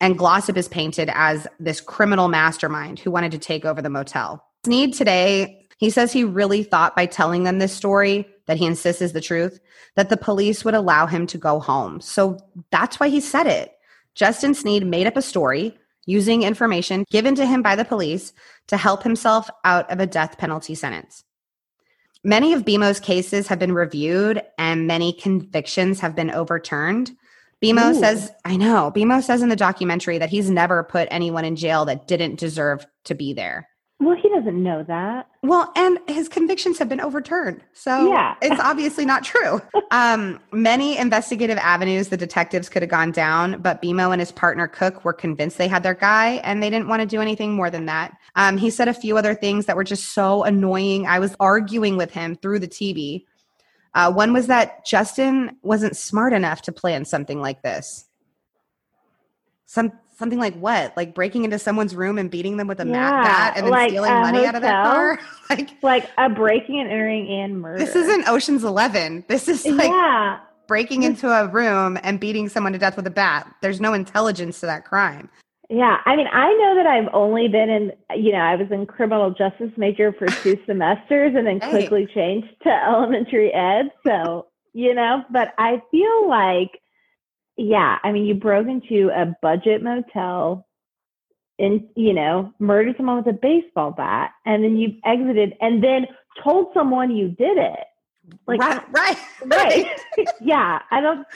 [0.00, 4.42] And Glossip is painted as this criminal mastermind who wanted to take over the motel.
[4.64, 9.02] Sneed today, he says he really thought by telling them this story that he insists
[9.02, 9.60] is the truth,
[9.94, 12.00] that the police would allow him to go home.
[12.00, 12.38] So
[12.70, 13.72] that's why he said it.
[14.14, 18.32] Justin Sneed made up a story using information given to him by the police
[18.68, 21.24] to help himself out of a death penalty sentence.
[22.24, 27.12] Many of Bemo's cases have been reviewed and many convictions have been overturned.
[27.62, 27.98] Bemo Ooh.
[27.98, 31.84] says, I know, Bemo says in the documentary that he's never put anyone in jail
[31.84, 33.68] that didn't deserve to be there.
[34.02, 35.28] Well, he doesn't know that.
[35.44, 37.62] Well, and his convictions have been overturned.
[37.72, 38.34] So yeah.
[38.42, 39.62] it's obviously not true.
[39.92, 44.66] Um, many investigative avenues the detectives could have gone down, but Bemo and his partner
[44.66, 47.68] Cook were convinced they had their guy and they didn't want to do anything more
[47.68, 48.16] than that.
[48.34, 51.06] Um, he said a few other things that were just so annoying.
[51.06, 53.26] I was arguing with him through the TV.
[53.92, 58.06] Uh, one was that Justin wasn't smart enough to plan something like this.
[59.66, 60.96] Some something like what?
[60.96, 63.70] Like breaking into someone's room and beating them with a yeah, mat bat and then
[63.70, 65.20] like stealing money hotel, out of their car?
[65.50, 67.84] like like a breaking and entering and murder.
[67.84, 69.24] This isn't Ocean's 11.
[69.28, 70.40] This is like yeah.
[70.66, 73.52] breaking into a room and beating someone to death with a bat.
[73.62, 75.28] There's no intelligence to that crime.
[75.70, 78.84] Yeah, I mean, I know that I've only been in, you know, I was in
[78.84, 81.70] criminal justice major for two semesters and then hey.
[81.70, 83.90] quickly changed to elementary ed.
[84.06, 86.81] So, you know, but I feel like
[87.56, 90.66] yeah, I mean, you broke into a budget motel
[91.58, 96.06] and, you know, murdered someone with a baseball bat and then you exited and then
[96.42, 97.86] told someone you did it.
[98.46, 99.18] Like, right, right.
[99.44, 100.00] right.
[100.40, 100.80] yeah.
[100.90, 101.26] I don't,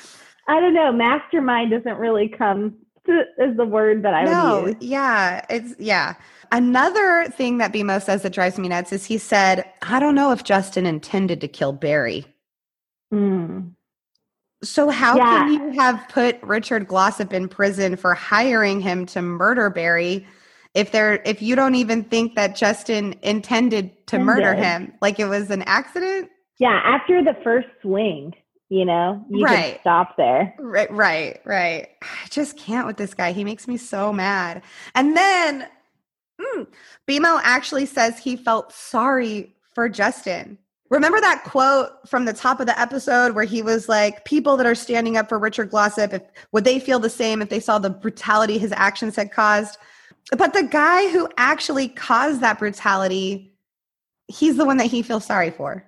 [0.48, 0.90] I don't know.
[0.90, 4.90] Mastermind doesn't really come to, as the word that I no, would use.
[4.90, 5.44] Yeah.
[5.50, 6.14] It's, yeah.
[6.50, 10.32] Another thing that Bemo says that drives me nuts is he said, I don't know
[10.32, 12.24] if Justin intended to kill Barry.
[13.12, 13.72] Mm.
[14.68, 15.24] So how yeah.
[15.24, 20.26] can you have put Richard Glossip in prison for hiring him to murder Barry
[20.74, 24.24] if there if you don't even think that Justin intended to intended.
[24.24, 24.92] murder him?
[25.00, 26.30] Like it was an accident?
[26.58, 28.34] Yeah, after the first swing,
[28.68, 29.74] you know, you right.
[29.74, 30.54] can stop there.
[30.58, 31.88] Right, right, right.
[32.02, 33.32] I just can't with this guy.
[33.32, 34.62] He makes me so mad.
[34.94, 35.68] And then
[36.40, 36.66] mm,
[37.06, 40.58] Bemo actually says he felt sorry for Justin.
[40.88, 44.66] Remember that quote from the top of the episode where he was like, "People that
[44.66, 46.22] are standing up for Richard Glossip, if
[46.52, 49.78] would they feel the same if they saw the brutality his actions had caused?"
[50.36, 53.52] But the guy who actually caused that brutality,
[54.28, 55.84] he's the one that he feels sorry for.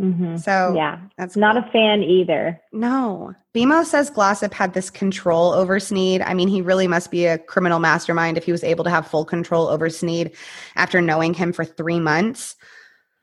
[0.00, 0.36] Mm-hmm.
[0.36, 2.60] So yeah, that's not a fan either.
[2.72, 6.22] No, Bemo says Glossip had this control over Sneed.
[6.22, 9.06] I mean, he really must be a criminal mastermind if he was able to have
[9.06, 10.32] full control over Sneed
[10.74, 12.56] after knowing him for three months.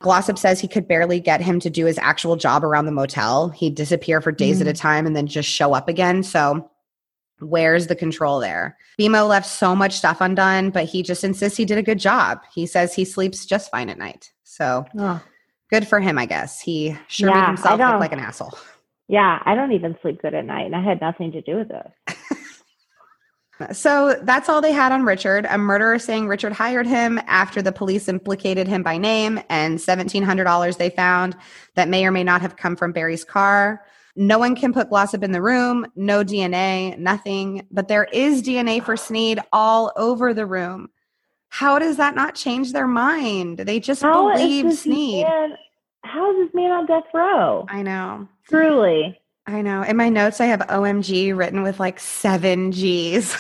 [0.02, 3.50] Glossip says he could barely get him to do his actual job around the motel.
[3.50, 4.62] He'd disappear for days mm.
[4.62, 4.80] at a mm.
[4.80, 6.24] time and then just show up again.
[6.24, 6.70] So,
[7.39, 8.78] where's the control there?
[9.00, 12.39] Bemo left so much stuff undone, but he just insists he did a good job.
[12.54, 14.32] He says he sleeps just fine at night.
[14.43, 15.22] So, oh.
[15.70, 16.62] good for him, I guess.
[16.62, 18.58] He sure yeah, made himself look like an asshole.
[19.10, 21.72] Yeah, I don't even sleep good at night, and I had nothing to do with
[21.72, 22.16] it.
[23.74, 25.45] So that's all they had on Richard.
[25.49, 30.78] A murderer saying Richard hired him after the police implicated him by name, and $1,700
[30.78, 31.36] they found
[31.76, 33.86] that may or may not have come from Barry's car.
[34.16, 38.84] No one can put Glossip in the room, no DNA, nothing, but there is DNA
[38.84, 40.89] for Sneed all over the room.
[41.49, 43.60] How does that not change their mind?
[43.60, 45.26] They just how believe Sneed.
[45.26, 45.57] Man,
[46.03, 47.66] how is this man on death row?
[47.70, 48.28] I know.
[48.47, 49.20] Truly.
[49.50, 49.82] I know.
[49.82, 53.36] In my notes, I have OMG written with like seven G's.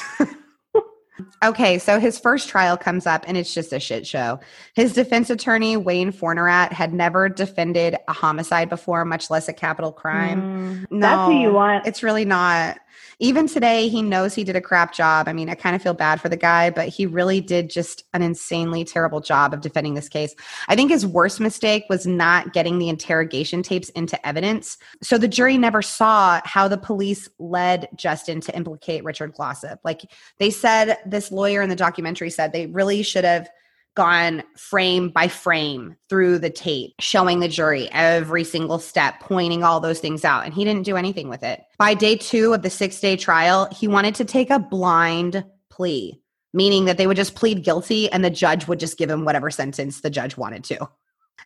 [1.43, 4.39] okay, so his first trial comes up and it's just a shit show.
[4.73, 9.91] His defense attorney, Wayne Fournerat, had never defended a homicide before, much less a capital
[9.91, 10.41] crime.
[10.41, 11.85] Mm, no, that's who you want.
[11.85, 12.79] It's really not
[13.19, 15.27] even today, he knows he did a crap job.
[15.27, 18.05] I mean, I kind of feel bad for the guy, but he really did just
[18.13, 20.33] an insanely terrible job of defending this case.
[20.69, 24.77] I think his worst mistake was not getting the interrogation tapes into evidence.
[25.03, 29.79] So the jury never saw how the police led Justin to implicate Richard Glossip.
[29.83, 33.49] Like they said, this lawyer in the documentary said they really should have
[33.95, 39.79] gone frame by frame through the tape, showing the jury every single step, pointing all
[39.79, 40.45] those things out.
[40.45, 41.61] And he didn't do anything with it.
[41.77, 46.21] By day two of the six day trial, he wanted to take a blind plea,
[46.53, 49.51] meaning that they would just plead guilty and the judge would just give him whatever
[49.51, 50.89] sentence the judge wanted to.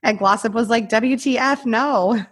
[0.02, 2.24] And Glossip was like, WTF, no.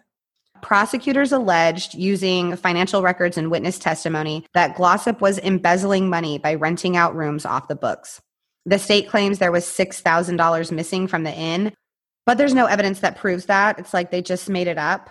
[0.62, 6.95] Prosecutors alleged using financial records and witness testimony that Glossip was embezzling money by renting
[6.95, 8.22] out rooms off the books.
[8.66, 11.74] The state claims there was $6,000 missing from the inn,
[12.26, 13.80] but there's no evidence that proves that.
[13.80, 15.09] It's like they just made it up.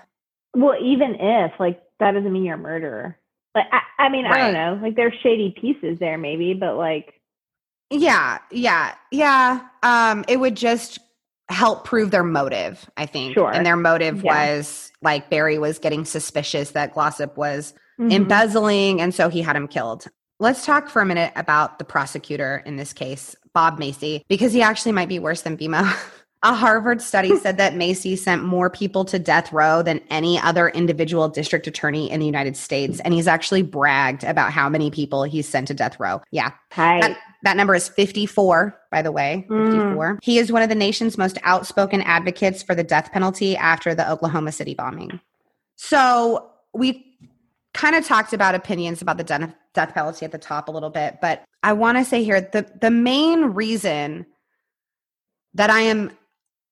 [0.55, 3.17] Well, even if, like, that doesn't mean you're a murderer.
[3.55, 4.79] Like, I, I mean, I don't know.
[4.81, 7.21] Like, there's shady pieces there, maybe, but like,
[7.91, 9.61] yeah, yeah, yeah.
[9.83, 11.01] Um, it would just
[11.49, 13.35] help prove their motive, I think.
[13.35, 13.53] Sure.
[13.53, 14.55] And their motive Yeah.
[14.55, 18.13] was like Barry was getting suspicious that Glossip was mhm.
[18.13, 20.07] embezzling, and so he had him killed.
[20.39, 24.63] Let's talk for a minute about the prosecutor in this case, Bob Macy, because he
[24.63, 25.93] actually might be worse than Bemo.
[26.43, 30.71] A Harvard study said that Macy sent more people to death row than any other
[30.71, 32.99] individual district attorney in the United States.
[33.01, 36.23] And he's actually bragged about how many people he's sent to death row.
[36.31, 36.53] Yeah.
[36.71, 37.03] Tight.
[37.03, 39.47] That, that number is 54, by the way.
[39.51, 40.19] Mm.
[40.23, 44.11] He is one of the nation's most outspoken advocates for the death penalty after the
[44.11, 45.21] Oklahoma City bombing.
[45.77, 47.10] So we
[47.75, 50.91] kind of talked about opinions about the death, death penalty at the top a little
[50.91, 54.27] bit, but I want to say here the, the main reason
[55.55, 56.11] that I am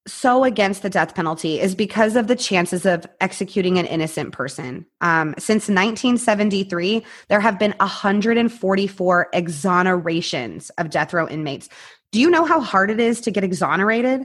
[0.09, 4.87] so against the death penalty is because of the chances of executing an innocent person.
[5.01, 11.69] Um, since 1973, there have been 144 exonerations of death row inmates.
[12.11, 14.25] Do you know how hard it is to get exonerated?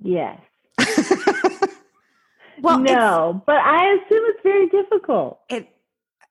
[0.00, 0.40] yes.
[2.64, 5.40] well, no, but I assume it's very difficult.
[5.48, 5.68] it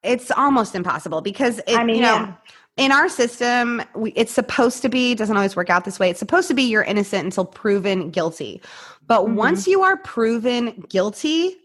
[0.04, 2.34] it's almost impossible because it, I mean, you know yeah.
[2.76, 6.20] in our system we, it's supposed to be doesn't always work out this way it's
[6.20, 8.62] supposed to be you're innocent until proven guilty
[9.08, 9.36] but Mhm.
[9.36, 11.56] once you are proven guilty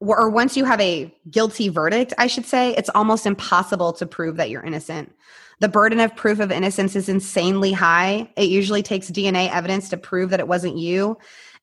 [0.00, 4.36] or once you have a guilty verdict i should say it's almost impossible to prove
[4.36, 5.12] that you're innocent
[5.60, 9.96] the burden of proof of innocence is insanely high it usually takes dna evidence to
[9.98, 11.16] prove that it wasn't you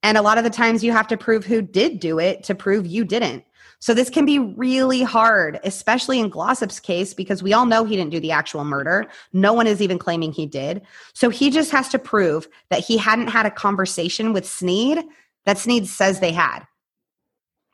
[0.04, 2.56] and a lot of the times you have to prove who did do it to
[2.56, 3.44] prove you didn't
[3.82, 7.96] so this can be really hard, especially in Glossip's case, because we all know he
[7.96, 9.08] didn't do the actual murder.
[9.34, 10.84] No one is even claiming he did.
[11.14, 15.04] So he just has to prove that he hadn't had a conversation with Sneed
[15.46, 16.60] that Sneed says they had.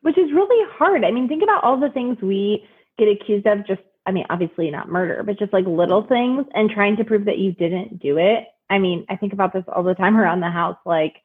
[0.07, 1.03] which is really hard.
[1.03, 2.65] I mean, think about all the things we
[2.97, 6.69] get accused of just, I mean, obviously not murder, but just like little things and
[6.69, 8.45] trying to prove that you didn't do it.
[8.69, 10.77] I mean, I think about this all the time around the house.
[10.85, 11.15] Like,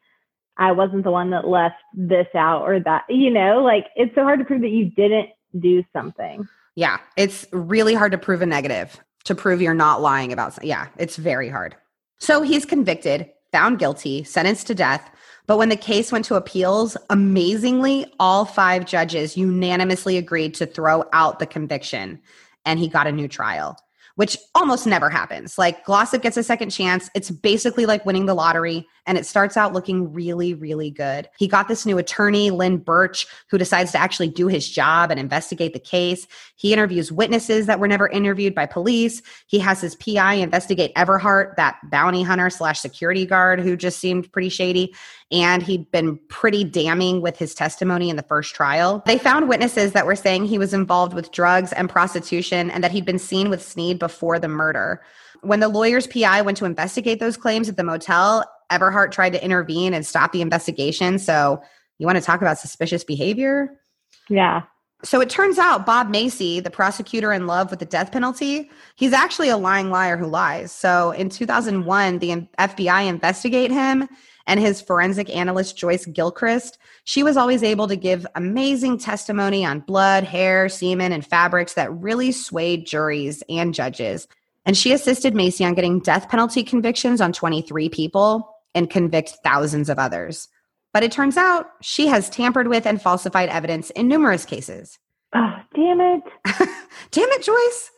[0.58, 4.22] I wasn't the one that left this out or that, you know, like it's so
[4.22, 6.46] hard to prove that you didn't do something.
[6.74, 10.68] Yeah, it's really hard to prove a negative, to prove you're not lying about something.
[10.68, 11.76] Yeah, it's very hard.
[12.18, 15.10] So he's convicted, found guilty, sentenced to death.
[15.46, 21.04] But when the case went to appeals, amazingly, all five judges unanimously agreed to throw
[21.12, 22.20] out the conviction
[22.64, 23.76] and he got a new trial,
[24.16, 25.58] which almost never happens.
[25.58, 27.10] Like Glossip gets a second chance.
[27.14, 31.28] It's basically like winning the lottery and it starts out looking really, really good.
[31.38, 35.18] He got this new attorney, Lynn Birch, who decides to actually do his job and
[35.18, 36.26] investigate the case.
[36.62, 39.20] He interviews witnesses that were never interviewed by police.
[39.48, 44.30] He has his PI investigate Everhart, that bounty hunter slash security guard who just seemed
[44.30, 44.94] pretty shady.
[45.32, 49.02] And he'd been pretty damning with his testimony in the first trial.
[49.06, 52.92] They found witnesses that were saying he was involved with drugs and prostitution and that
[52.92, 55.02] he'd been seen with Sneed before the murder.
[55.40, 59.44] When the lawyer's PI went to investigate those claims at the motel, Everhart tried to
[59.44, 61.18] intervene and stop the investigation.
[61.18, 61.60] So,
[61.98, 63.80] you want to talk about suspicious behavior?
[64.28, 64.62] Yeah.
[65.04, 69.12] So it turns out Bob Macy, the prosecutor in love with the death penalty, he's
[69.12, 70.70] actually a lying liar who lies.
[70.70, 74.08] So in 2001, the FBI investigate him
[74.46, 76.78] and his forensic analyst Joyce Gilchrist.
[77.04, 81.92] She was always able to give amazing testimony on blood, hair, semen, and fabrics that
[81.92, 84.28] really swayed juries and judges.
[84.64, 89.88] And she assisted Macy on getting death penalty convictions on 23 people and convict thousands
[89.88, 90.48] of others.
[90.92, 94.98] But it turns out she has tampered with and falsified evidence in numerous cases.
[95.34, 96.22] Oh, damn it.
[97.10, 97.90] Damn it, Joyce.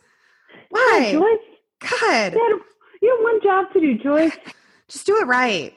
[0.70, 1.10] Why?
[1.12, 2.60] Joyce, God, you had,
[3.02, 4.36] you had one job to do, Joyce.
[4.88, 5.74] just do it right.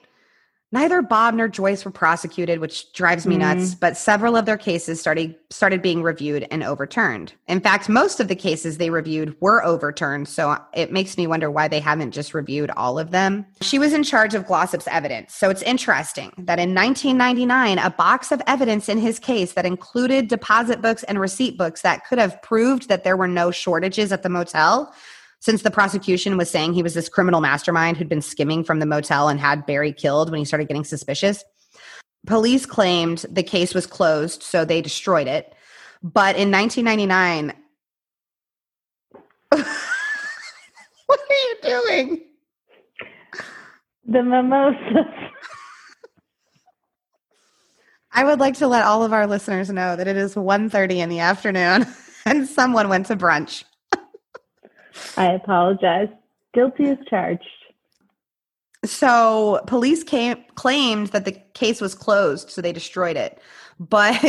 [0.74, 3.80] Neither Bob nor Joyce were prosecuted, which drives me nuts, mm.
[3.80, 7.32] but several of their cases started started being reviewed and overturned.
[7.48, 11.50] In fact, most of the cases they reviewed were overturned, so it makes me wonder
[11.50, 13.46] why they haven't just reviewed all of them.
[13.62, 18.34] She was in charge of Glossip's evidence, so it's interesting that in 1999, a box
[18.34, 22.42] of evidence in his case that included deposit books and receipt books that could have
[22.42, 24.94] proved that there were no shortages at the motel
[25.40, 28.86] since the prosecution was saying he was this criminal mastermind who'd been skimming from the
[28.86, 31.44] motel and had Barry killed when he started getting suspicious.
[32.26, 35.54] Police claimed the case was closed, so they destroyed it.
[36.04, 37.54] But in 1999,
[41.08, 42.24] what are you doing?
[44.06, 45.06] The mimosas.
[48.12, 51.10] I would like to let all of our listeners know that it is 1.30 in
[51.10, 51.86] the afternoon
[52.26, 53.64] and someone went to brunch.
[55.18, 56.10] I apologize.
[56.54, 57.44] Guilty as charged.
[58.86, 63.40] So police came, claimed that the case was closed, so they destroyed it.
[63.80, 64.24] But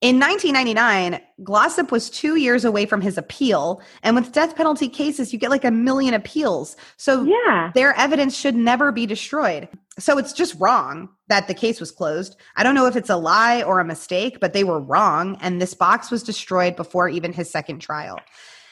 [0.00, 3.82] in 1999, Glossip was two years away from his appeal.
[4.02, 6.76] And with death penalty cases, you get like a million appeals.
[6.96, 7.70] So Yeah.
[7.74, 9.68] their evidence should never be destroyed.
[9.98, 12.36] So it's just wrong that the case was closed.
[12.56, 15.36] I don't know if it's a lie or a mistake, but they were wrong.
[15.42, 18.18] And this box was destroyed before even his second trial.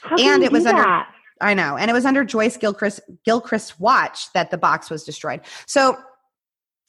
[0.03, 1.09] How And it was under- that?
[1.41, 1.77] I know.
[1.77, 5.41] And it was under Joyce Gilchrist, Gilchrist's watch that the box was destroyed.
[5.67, 5.97] So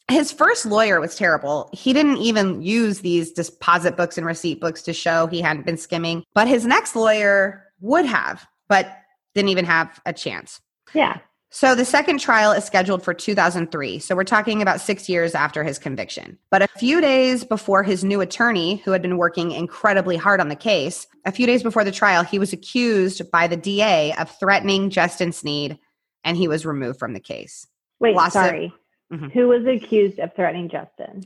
[0.10, 1.70] his first lawyer was terrible.
[1.74, 5.78] He didn't even use these deposit books and receipt books to show he hadn't been
[5.78, 6.24] skimming.
[6.34, 8.92] But his next lawyer would have, but
[9.34, 10.60] didn't even have a chance.
[10.94, 11.20] Yeah.
[11.54, 14.00] So the second trial is scheduled for 2003.
[14.00, 16.38] So we're talking about six years after his conviction.
[16.50, 20.48] But a few days before his new attorney, who had been working incredibly hard on
[20.48, 24.32] the case, a few days before the trial, he was accused by the DA of
[24.40, 25.78] threatening Justin Sneed,
[26.24, 27.68] and he was removed from the case.
[28.00, 28.74] Wait, sorry.
[29.12, 29.32] Mhm.
[29.34, 31.22] Who was accused of threatening Justin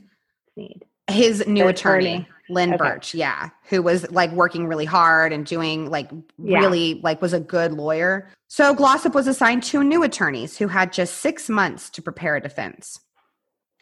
[0.54, 0.84] Sneed?
[1.08, 2.28] His new attorney, attorney.
[2.48, 2.78] Lynn Okay.
[2.78, 6.60] Birch, yeah, who was like working really hard and doing like Yeah.
[6.60, 8.28] really like was a good lawyer.
[8.48, 12.40] So Glossip was assigned two new attorneys who had just six months to prepare a
[12.40, 13.00] defense.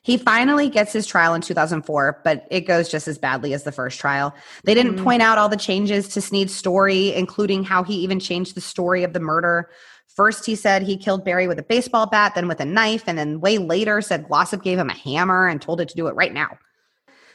[0.03, 3.73] He finally gets his trial in 2004, but it goes just as badly as the
[3.73, 4.35] first trial.
[4.65, 5.05] They didn't Mhm.
[5.05, 9.03] point out all the changes to Sneed's story, including how he even changed the story
[9.03, 9.71] of the murder.
[10.15, 13.17] First, he said he killed Barry with a baseball bat, then with a knife, and
[13.19, 16.15] then way later said Glossip gave him a hammer and told it to do it
[16.15, 16.59] right now.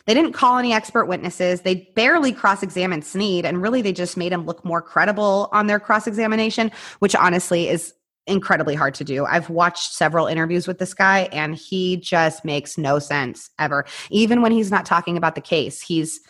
[0.09, 1.61] They didn't call any expert witnesses.
[1.61, 5.67] They barely cross examined Sneed, and really they just made him look more credible on
[5.67, 7.93] their cross examination, which honestly is
[8.25, 9.25] incredibly hard to do.
[9.25, 13.85] I've watched several interviews with this guy, and he just makes no sense ever.
[14.09, 16.21] Even when he's not talking about the case, he's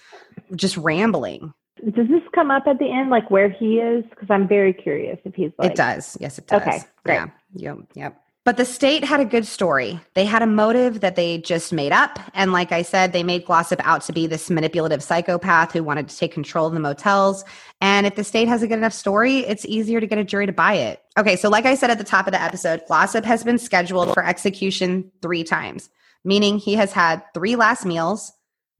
[0.57, 1.53] just rambling.
[1.85, 4.03] Does this come up at the end, like where he is?
[4.09, 5.71] Because I'm very curious if he's like.
[5.71, 6.17] it does.
[6.19, 6.63] Yes, it does.
[6.63, 7.15] Okay, great.
[7.15, 7.27] Yeah.
[7.53, 7.77] Yep.
[7.93, 8.21] Yep.
[8.49, 9.99] But the state had a good story.
[10.15, 12.17] They had a motive that they just made up.
[12.33, 16.09] And like I said, they made Glossip out to be this manipulative psychopath who wanted
[16.09, 17.45] to take control of the motels.
[17.79, 20.47] And if the state has a good enough story, it's easier to get a jury
[20.47, 20.99] to buy it.
[21.15, 24.15] Okay, so like I said at the top of the episode, Glossip has been scheduled
[24.15, 25.91] for execution three times,
[26.23, 28.31] meaning he has had three last meals,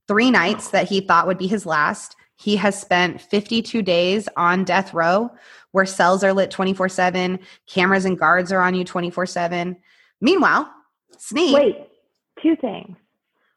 [0.07, 2.15] three nights that he thought would be his last.
[2.37, 5.29] He has spent 52 days on death row
[5.71, 9.77] where cells are lit 24 7, cameras and guards are on you 24 7.
[10.21, 10.71] Meanwhile,
[11.17, 11.53] Sneed.
[11.53, 11.87] Wait,
[12.41, 12.95] two things.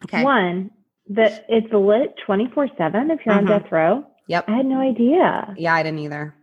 [0.04, 0.22] Okay.
[0.22, 0.70] One,
[1.08, 3.58] that it's lit 24 7 if you're on mm-hmm.
[3.58, 4.04] death row.
[4.28, 4.48] Yep.
[4.48, 5.54] I had no idea.
[5.56, 6.34] Yeah, I didn't either.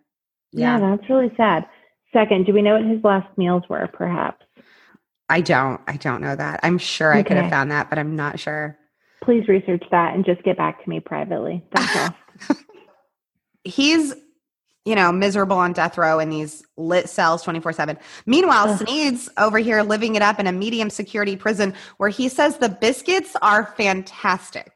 [0.52, 0.78] Yeah.
[0.78, 0.96] Yeah.
[0.96, 1.68] that's really sad.
[2.14, 4.46] Second, do we know what his last meals were, perhaps?
[5.30, 5.80] I don't.
[5.88, 6.62] I don't know that.
[6.64, 8.78] I'm sure I could have found that, but I'm not sure.
[9.22, 11.64] Please research that and just get back to me privately.
[11.72, 11.98] That's
[12.50, 12.56] all.
[13.64, 14.16] He's,
[14.90, 17.98] you know, miserable on death row in these lit cells 24 7.
[18.26, 18.80] Meanwhile, Ugh.
[18.80, 22.70] Sneed's over here living it up in a medium security prison where he says the
[22.70, 24.72] biscuits are fantastic.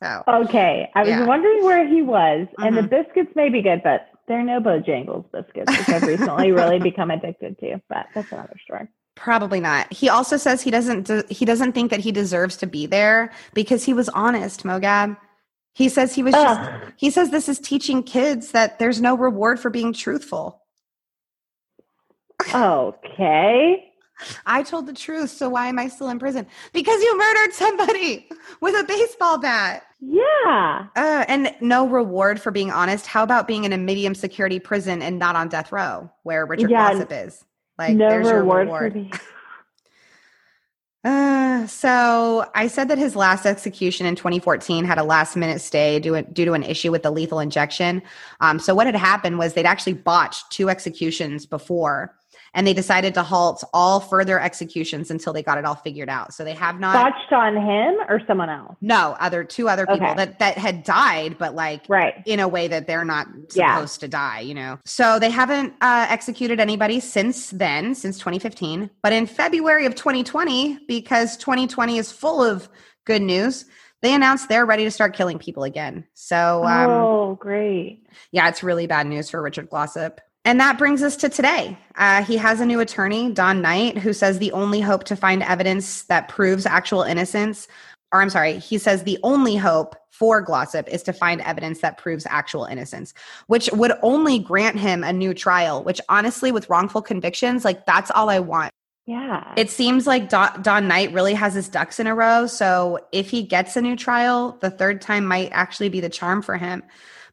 [0.00, 1.26] So, Okay, I was Yeah.
[1.26, 2.90] wondering where he was, and the Mhm.
[2.90, 7.58] biscuits may be good, but they're no Bojangles biscuits, which I've recently really become addicted
[7.58, 7.80] to.
[7.88, 8.86] But that's another story.
[9.16, 9.92] Probably not.
[9.92, 13.32] He also says he doesn't de- he doesn't think that he deserves to be there
[13.52, 15.16] because he was honest, Mogab.
[15.72, 19.60] He says he was just he says this is teaching kids that there's no reward
[19.60, 20.62] for being truthful.
[22.54, 23.86] Okay.
[24.44, 26.46] I told the truth, so why am I still in prison?
[26.74, 28.28] Because you murdered somebody
[28.60, 29.84] with a baseball bat.
[30.00, 30.86] Yeah.
[30.94, 33.06] Uh, and no reward for being honest.
[33.06, 36.70] How about being in a medium security prison and not on death row where Richard
[36.70, 37.44] Yeah, is?
[37.78, 38.92] Like no there's your reward, reward.
[38.92, 39.12] for being.
[41.02, 45.98] Uh, so I said that his last execution in 2014 had a last minute stay
[45.98, 48.02] due, due to an issue with the lethal injection.
[48.40, 52.14] Um, so what had happened was they'd actually botched two executions before,
[52.54, 56.34] and they decided to halt all further executions until they got it all figured out.
[56.34, 56.94] So they have not.
[56.94, 58.76] Botched on him or someone else?
[58.80, 60.14] no, other two other people Okay.
[60.16, 62.14] that that had died, but like Right.
[62.26, 63.74] in a way that they're not Yeah.
[63.74, 64.78] supposed to die, you know.
[64.84, 68.90] So they haven't uh, executed anybody since then, since 2015.
[69.02, 72.68] But in February of 2020, because 2020 is full of
[73.04, 73.64] good news,
[74.02, 76.04] they announced they're ready to start killing people again.
[76.14, 78.06] So um, oh, great.
[78.32, 80.18] yeah, it's really bad news for Richard Glossip.
[80.44, 81.76] And that brings us to today.
[81.96, 85.42] Uh, he has a new attorney, Don Knight, who says the only hope to find
[85.42, 87.68] evidence that proves actual innocence,
[88.12, 91.98] or I'm sorry, he says the only hope for Glossip is to find evidence that
[91.98, 93.14] proves actual innocence,
[93.46, 98.10] which would only grant him a new trial, which honestly, with wrongful convictions, like that's
[98.10, 98.72] all I want.
[99.06, 99.54] Yeah.
[99.56, 102.46] It seems like Don, Don Knight really has his ducks in a row.
[102.46, 106.42] So if he gets a new trial, the third time might actually be the charm
[106.42, 106.82] for him.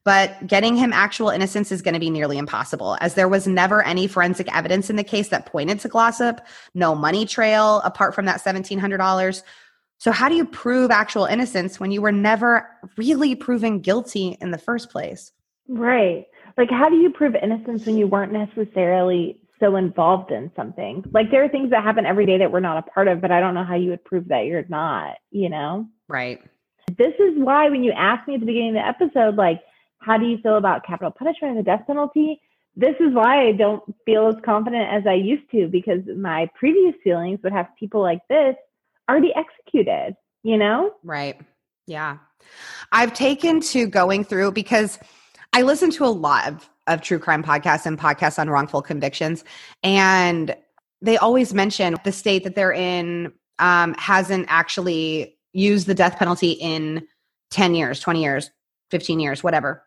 [0.07, 3.83] But getting him actual innocence is going to be nearly impossible, as there was never
[3.83, 6.39] any forensic evidence in the case that pointed to Glossip,
[6.73, 9.43] no money trail apart from that $1,700.
[9.97, 14.51] So, how do you prove actual innocence when you were never really proven guilty in
[14.51, 15.33] the first place?
[15.67, 16.27] Right.
[16.57, 21.03] Like, how do you prove innocence when you weren't necessarily so involved in something.
[21.11, 23.31] Like there are things that happen every day that we're not a part of, but
[23.31, 25.87] I don't know how you would prove that you're not, you know?
[26.07, 26.39] Right.
[26.95, 29.61] This is why when you asked me at the beginning of the episode, like,
[30.07, 32.41] how do you feel about capital punishment and the death penalty?
[32.77, 36.95] This is why I don't feel as confident as I used to because my previous
[37.03, 38.55] feelings would have people like this
[39.09, 40.93] already executed, you know?
[41.03, 41.39] Right.
[41.87, 42.19] Yeah.
[42.91, 44.97] I've taken to going through because
[45.51, 49.43] I listen to a lot of of true crime podcasts and podcasts on wrongful convictions.
[49.83, 50.55] And
[51.01, 56.51] they always mention the state that they're in um, hasn't actually used the death penalty
[56.51, 57.05] in
[57.51, 58.51] 10 years, 20 years,
[58.91, 59.83] 15 years, whatever,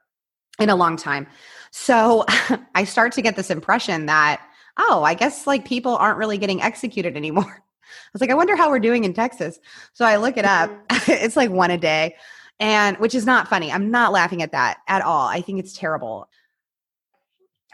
[0.60, 1.26] in a long time.
[1.70, 2.24] So
[2.74, 4.40] I start to get this impression that,
[4.78, 7.44] oh, I guess like people aren't really getting executed anymore.
[7.90, 9.58] I was like, I wonder how we're doing in Texas.
[9.94, 10.70] So I look it up.
[10.88, 11.10] Mm-hmm.
[11.24, 12.14] it's like one a day.
[12.60, 13.72] And which is not funny.
[13.72, 15.26] I'm not laughing at that at all.
[15.26, 16.28] I think it's terrible.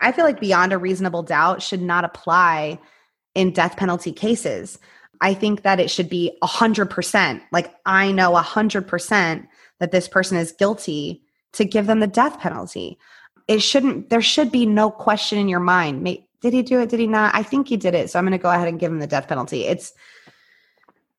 [0.01, 2.79] I feel like beyond a reasonable doubt should not apply
[3.35, 4.79] in death penalty cases.
[5.21, 7.41] I think that it should be 100%.
[7.51, 9.47] Like, I know 100%
[9.81, 11.23] that this person is guilty
[11.57, 12.99] to give them the death penalty.
[13.49, 16.05] It shouldn't, there should be no question in your mind.
[16.41, 16.89] Did he do it?
[16.89, 17.35] Did he not?
[17.35, 18.11] I think he did it.
[18.11, 19.65] So I'm going to go ahead and give him the death penalty.
[19.65, 19.93] It's,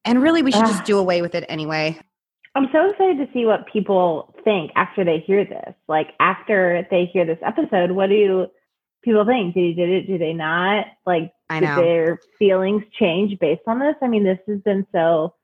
[0.05, 1.99] and really, we should just do away with it anyway.
[2.55, 5.73] I'm so excited to see what people think after they hear this.
[5.87, 8.47] Like, after they hear this episode, what do you,
[9.03, 9.53] people think.
[9.53, 10.07] Did he did it?
[10.07, 10.85] Do they not?
[11.05, 11.75] Like, I know.
[11.75, 13.95] did their feelings change based on this?
[14.01, 15.35] I mean, this has been so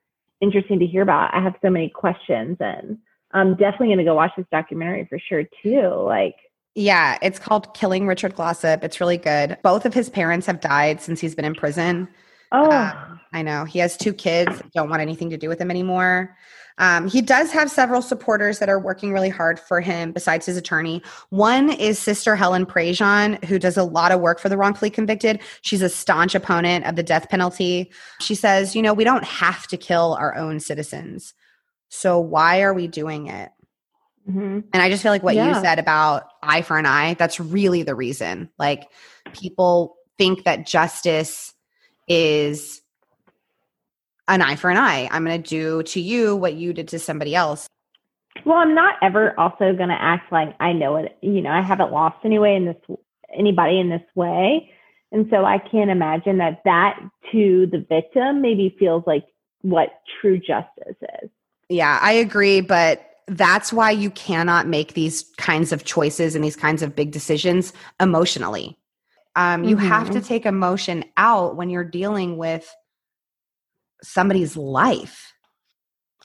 [0.41, 1.33] interesting to hear about.
[1.33, 2.97] I have so many questions, and
[3.33, 5.89] I'm definitely going to go watch this documentary for sure too.
[6.05, 6.35] Like,
[6.75, 8.83] yeah, it's called Killing Richard Glossip.
[8.83, 9.57] It's really good.
[9.63, 12.07] Both of his parents have died since he's been in prison.
[12.51, 13.65] Oh, um, I know.
[13.65, 14.61] He has two kids.
[14.73, 16.35] Don't want anything to do with him anymore.
[16.79, 20.57] Um, he does have several supporters that are working really hard for him besides his
[20.57, 21.03] attorney.
[21.29, 25.39] One is Sister Helen Prejean, who does a lot of work for the wrongfully convicted.
[25.61, 27.91] She's a staunch opponent of the death penalty.
[28.21, 31.35] She says, you know, we don't have to kill our own citizens.
[31.93, 33.51] So why are we doing it?
[34.27, 34.61] Mm-hmm.
[34.73, 35.49] And I just feel like what yeah.
[35.49, 38.49] you said about eye for an eye, that's really the reason.
[38.57, 38.89] Like
[39.33, 41.53] people think that justice
[42.07, 42.81] is
[44.27, 45.07] an eye for an eye.
[45.11, 47.67] I'm going to do to you what you did to somebody else.
[48.43, 51.15] Well, I'm not ever also going to act like I know it.
[51.21, 52.97] You know, I haven't lost anyway in this
[53.37, 54.71] anybody in this way,
[55.11, 56.99] and so I can't imagine that that
[57.31, 59.25] to the victim maybe feels like
[59.61, 59.89] what
[60.19, 61.29] true justice is.
[61.73, 66.55] Yeah, I agree, but that's why you cannot make these kinds of choices and these
[66.55, 68.77] kinds of big decisions emotionally.
[69.35, 69.87] Um, you mm-hmm.
[69.87, 70.27] have to mm-hmm.
[70.27, 72.71] take emotion out when you're dealing with
[74.03, 75.33] somebody's life.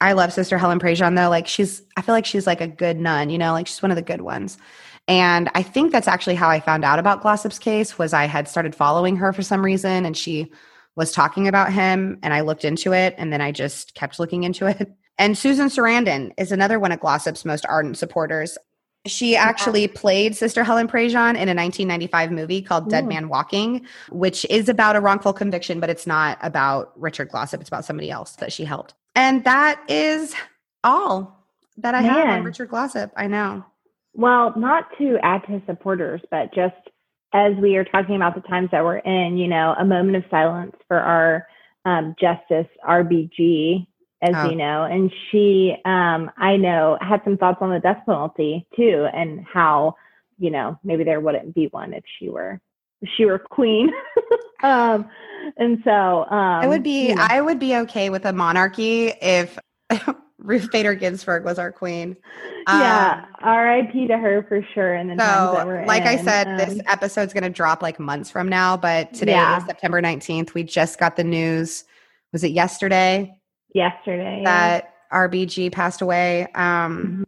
[0.02, 1.30] I love Sister Helen Prejean though.
[1.30, 3.90] Like she's, I feel like she's like a good nun, you know, like she's one
[3.90, 4.58] of the good ones.
[5.06, 8.48] And I think that's actually how I found out about Glossip's case was I had
[8.48, 10.52] started following her for some reason and she
[10.94, 14.44] was talking about him and I looked into it and then I just kept looking
[14.44, 14.92] into it.
[15.18, 18.56] And Susan Sarandon is another one of Glossip's most ardent supporters.
[19.06, 24.44] She actually played Sister Helen Prejean in a 1995 movie called Dead Man Walking, which
[24.50, 27.60] is about a wrongful conviction, but it's not about Richard Glossip.
[27.60, 28.94] It's about somebody else that she helped.
[29.14, 30.34] And that is
[30.84, 31.44] all
[31.78, 32.10] that I Man.
[32.10, 33.10] have on Richard Glossip.
[33.16, 33.64] I know.
[34.14, 36.76] Well, not to add to supporters, but just
[37.32, 40.24] as we are talking about the times that we're in, you know, a moment of
[40.30, 41.46] silence for our
[41.84, 43.86] um, Justice RBG
[44.22, 44.50] as oh.
[44.50, 49.06] you know, and she, um, I know, had some thoughts on the death penalty too,
[49.12, 49.94] and how,
[50.38, 52.60] you know, maybe there wouldn't be one if she were,
[53.00, 53.90] if she were queen.
[54.62, 55.08] um,
[55.56, 57.26] and so, um, I would be, you know.
[57.28, 59.58] I would be okay with a monarchy if
[60.38, 62.16] Ruth Bader Ginsburg was our queen.
[62.66, 64.08] yeah, um, R.I.P.
[64.08, 64.94] to her for sure.
[64.94, 66.08] And the so, times that we're like in.
[66.08, 69.58] I said, um, this episode's going to drop like months from now, but today yeah.
[69.58, 70.54] is September nineteenth.
[70.54, 71.84] We just got the news.
[72.32, 73.34] Was it yesterday?
[73.74, 75.18] Yesterday that yeah.
[75.18, 76.46] RBG passed away.
[76.54, 77.26] Um,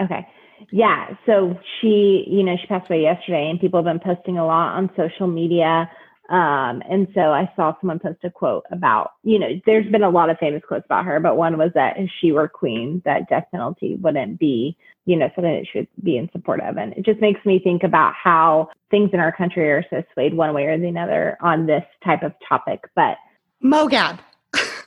[0.00, 0.04] mm-hmm.
[0.04, 0.26] okay.
[0.70, 1.14] Yeah.
[1.26, 4.76] So she, you know, she passed away yesterday, and people have been posting a lot
[4.76, 5.90] on social media.
[6.28, 10.10] Um, and so I saw someone post a quote about, you know, there's been a
[10.10, 13.28] lot of famous quotes about her, but one was that if she were queen, that
[13.28, 14.76] death penalty wouldn't be,
[15.06, 16.76] you know, something that should be in support of.
[16.76, 20.34] And it just makes me think about how things in our country are so swayed
[20.34, 22.84] one way or the other on this type of topic.
[22.94, 23.16] But
[23.64, 24.20] Mogab.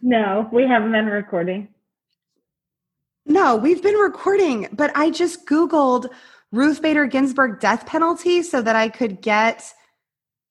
[0.05, 1.69] No, we haven't been recording.
[3.25, 6.07] No, we've been recording, but I just Googled
[6.51, 9.73] Ruth Bader Ginsburg death penalty so that I could get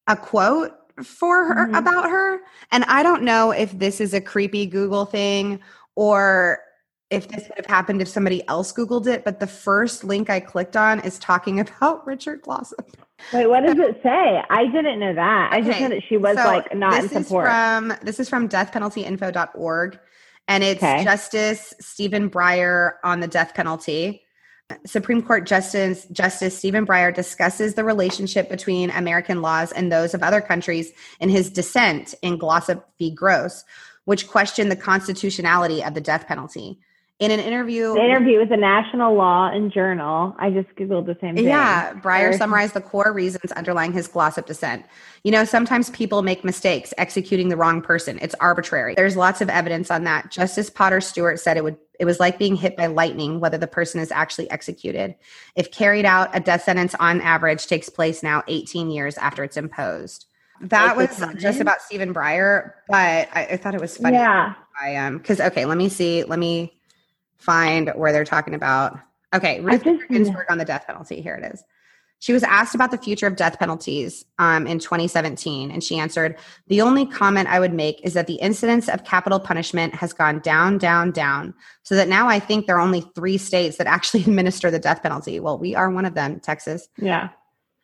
[0.09, 0.73] a quote
[1.05, 1.79] for her Mhm.
[1.79, 2.41] about her.
[2.71, 5.61] And I don't know if this is a creepy Google thing
[5.97, 6.61] or
[7.13, 10.41] if this would have happened if somebody else Googled it, but the first link I
[10.41, 12.95] clicked on is talking about Richard Glossip.
[13.33, 14.43] Wait, what does it say?
[14.51, 15.51] I didn't know that.
[15.53, 17.47] I just know that she was So like not in this is support.
[17.47, 19.99] from this is from deathpenaltyinfo.org
[20.49, 21.05] and it's Okay.
[21.05, 24.23] Justice Stephen Breyer on the death penalty.
[24.87, 30.23] Supreme Court Justice Justice Stephen Breyer discusses the relationship between American laws and those of
[30.23, 33.11] other countries in his dissent in Glossip v.
[33.11, 33.65] Gross,
[34.07, 36.81] which questioned the constitutionality of the death penalty.
[37.19, 40.35] In an interview, the interview with the National Law and Journal.
[40.41, 41.45] I just googled the same thing.
[41.45, 44.85] yeah, Breyer summarized the core reasons underlying his glossip dissent.
[45.23, 48.19] You know, sometimes people make mistakes executing the wrong person.
[48.21, 48.95] It's arbitrary.
[48.97, 50.33] There's lots of evidence on that.
[50.33, 53.69] Justice Potter Stewart said it would it was like being hit by lightning whether the
[53.69, 55.15] person is actually executed.
[55.55, 59.57] If carried out, a death sentence on average takes place now 18 years after it's
[59.57, 60.27] imposed.
[60.63, 64.17] That was just about Stephen Breyer, but I, I thought it was funny.
[64.17, 64.55] Yeah.
[64.81, 66.25] I um because okay, let me see.
[66.25, 66.73] Let me
[67.43, 68.99] find where they're talking about.
[69.35, 71.21] Okay, Ruth just- Ginsburg on the death penalty.
[71.21, 71.65] Here it is.
[72.19, 76.37] She was asked about the future of death penalties um, in 2017, and she answered,
[76.69, 80.39] "The only comment I would make is that the incidence of capital punishment has gone
[80.39, 84.21] down, down, down, so that now I think there are only three states that actually
[84.29, 85.41] administer the death penalty.
[85.41, 87.31] Well, we are one of them, Texas." Yeah.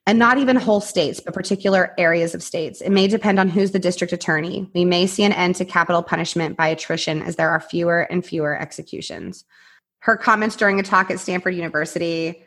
[0.09, 2.81] And not even whole states, but particular areas of states.
[2.81, 4.67] It may depend on who's the district attorney.
[4.75, 8.25] We may see an end to capital punishment by attrition as there are fewer and
[8.25, 9.45] fewer executions.
[9.99, 12.43] Her comments during a talk at Stanford University,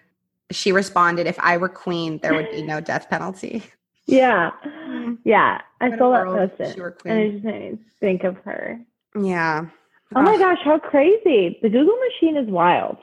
[0.50, 3.64] she responded, If I were queen, there would be no death penalty.
[4.08, 4.50] Yeah.
[4.66, 5.14] Mm-hmm.
[5.24, 5.62] Yeah.
[5.80, 6.80] I What saw that posted.
[7.06, 8.82] And it just made me think of her.
[9.16, 9.68] Yeah.
[10.16, 11.60] Oh my gosh, how crazy.
[11.62, 12.98] The Google machine is wild.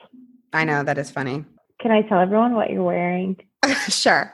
[0.51, 1.45] I know, that is funny.
[1.79, 3.37] Can I tell everyone what you're wearing?
[3.87, 4.33] sure.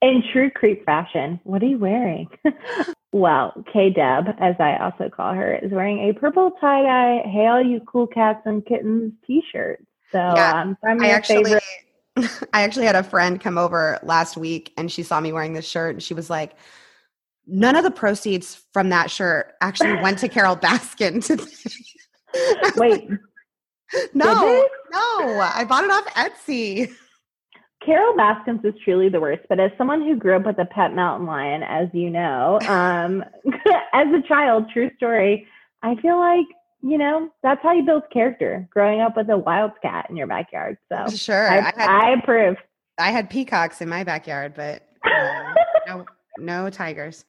[0.00, 2.28] In true creep fashion, what are you wearing?
[3.12, 7.60] well, K Deb, as I also call her, is wearing a purple tie dye Hail
[7.60, 9.84] You Cool Cats and Kittens t shirt.
[10.12, 11.62] So Yeah, um, from I actually favorite.
[12.52, 15.68] I actually had a friend come over last week and she saw me wearing this
[15.68, 16.54] shirt and she was like,
[17.46, 21.24] none of the proceeds from that shirt actually went to Carol Baskin.
[21.26, 21.36] To
[22.76, 23.08] Wait,
[24.14, 26.92] no, no, I bought it off Etsy.
[27.84, 30.94] Carol Baskins is truly the worst, but as someone who grew up with a pet
[30.94, 33.24] mountain lion, as you know, um,
[33.92, 35.46] as a child, true story,
[35.82, 36.46] I feel like,
[36.82, 40.26] you know, that's how you build character, growing up with a wild cat in your
[40.26, 40.76] backyard.
[40.88, 42.56] So Sure, I, I, had I approve.
[42.98, 45.54] I had peacocks in my backyard, but um,
[45.86, 46.06] no,
[46.38, 47.24] no tigers.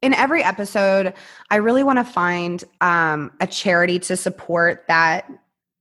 [0.00, 1.14] In every episode,
[1.50, 5.30] I really want to find um, a charity to support that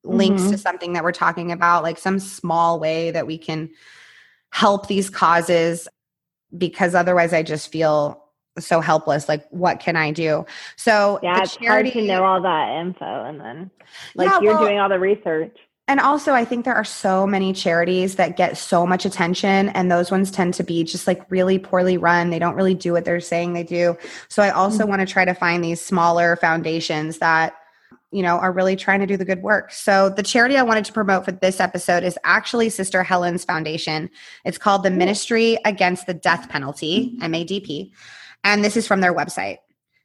[0.03, 3.69] links to something that we're talking about, like some small way that we can
[4.51, 5.87] help these causes,
[6.57, 8.23] because otherwise, I just feel
[8.59, 9.27] so helpless.
[9.27, 10.45] Like, what can I do?
[10.75, 13.71] So, Yeah, the it's hard to charity- know all that info and then
[14.13, 15.57] like Yeah, you're well- doing all the research.
[15.87, 19.91] And also, I think there are so many charities that get so much attention, and
[19.91, 22.29] those ones tend to be just like really poorly run.
[22.29, 23.97] They don't really do what they're saying they do.
[24.29, 24.89] So, I also Mhm.
[24.89, 27.53] want to try to find these smaller foundations that,
[28.13, 29.71] you know, are really trying to do the good work.
[29.71, 34.09] So, the charity I wanted to promote for this episode is actually Sister Helen's Foundation.
[34.45, 37.91] It's called the Ministry Against the Death Penalty, MADP,
[38.43, 39.57] and this is from their website.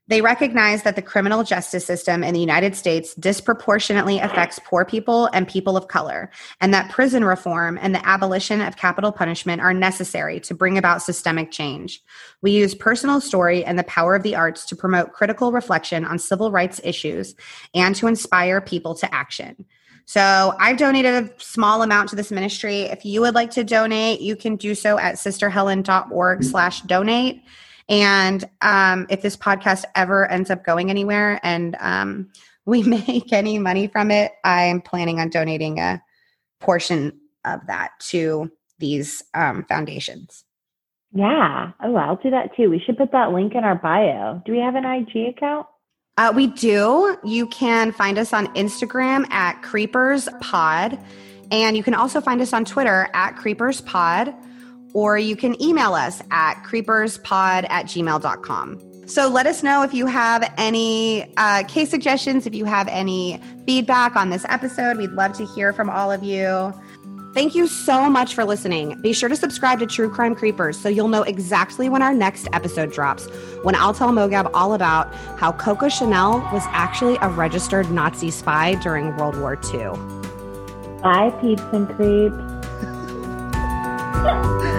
[0.09, 5.28] They recognize that the criminal justice system in the United States disproportionately affects poor people
[5.34, 6.30] and people of color,
[6.61, 11.02] and that prison reform and the abolition of capital punishment are necessary to bring about
[11.02, 12.02] systemic change.
[12.40, 16.18] We use personal story and the power of the arts to promote critical reflection on
[16.18, 17.34] civil rights issues
[17.74, 19.66] and to inspire people to action.
[20.06, 22.84] So I've donated a small amount to this ministry.
[22.84, 27.42] If you would like to donate, you can do so at sisterhelen.org slash donate.
[27.89, 32.30] And um, if this podcast ever ends up going anywhere and um,
[32.66, 36.03] we make any money from it, I'm planning on donating a
[36.61, 40.45] portion of that to these um, foundations.
[41.12, 41.72] Yeah.
[41.82, 42.68] Oh, I'll do that too.
[42.68, 44.43] We should put that link in our bio.
[44.45, 45.66] Do we have an IG account?
[46.18, 47.16] Uh, we do.
[47.24, 50.99] You can find us on Instagram at Creepers Pod,
[51.51, 54.34] and you can also find us on Twitter at Creepers Pod,
[54.95, 58.89] or you can email us at creeperspod at gmail.com.
[59.09, 63.41] So let us know if you have any uh, case suggestions, if you have any
[63.64, 64.99] feedback on this episode.
[64.99, 66.74] We'd love to hear from all of you.
[67.32, 69.01] Thank you so much for listening.
[69.01, 72.49] Be sure to subscribe to True Crime Creepers so you'll know exactly when our next
[72.53, 73.28] episode drops,
[73.62, 78.74] when I'll tell Mogab all about how Coco Chanel was actually a registered Nazi spy
[78.74, 79.93] during World War II.
[81.01, 82.36] Bye, peeps and creeps.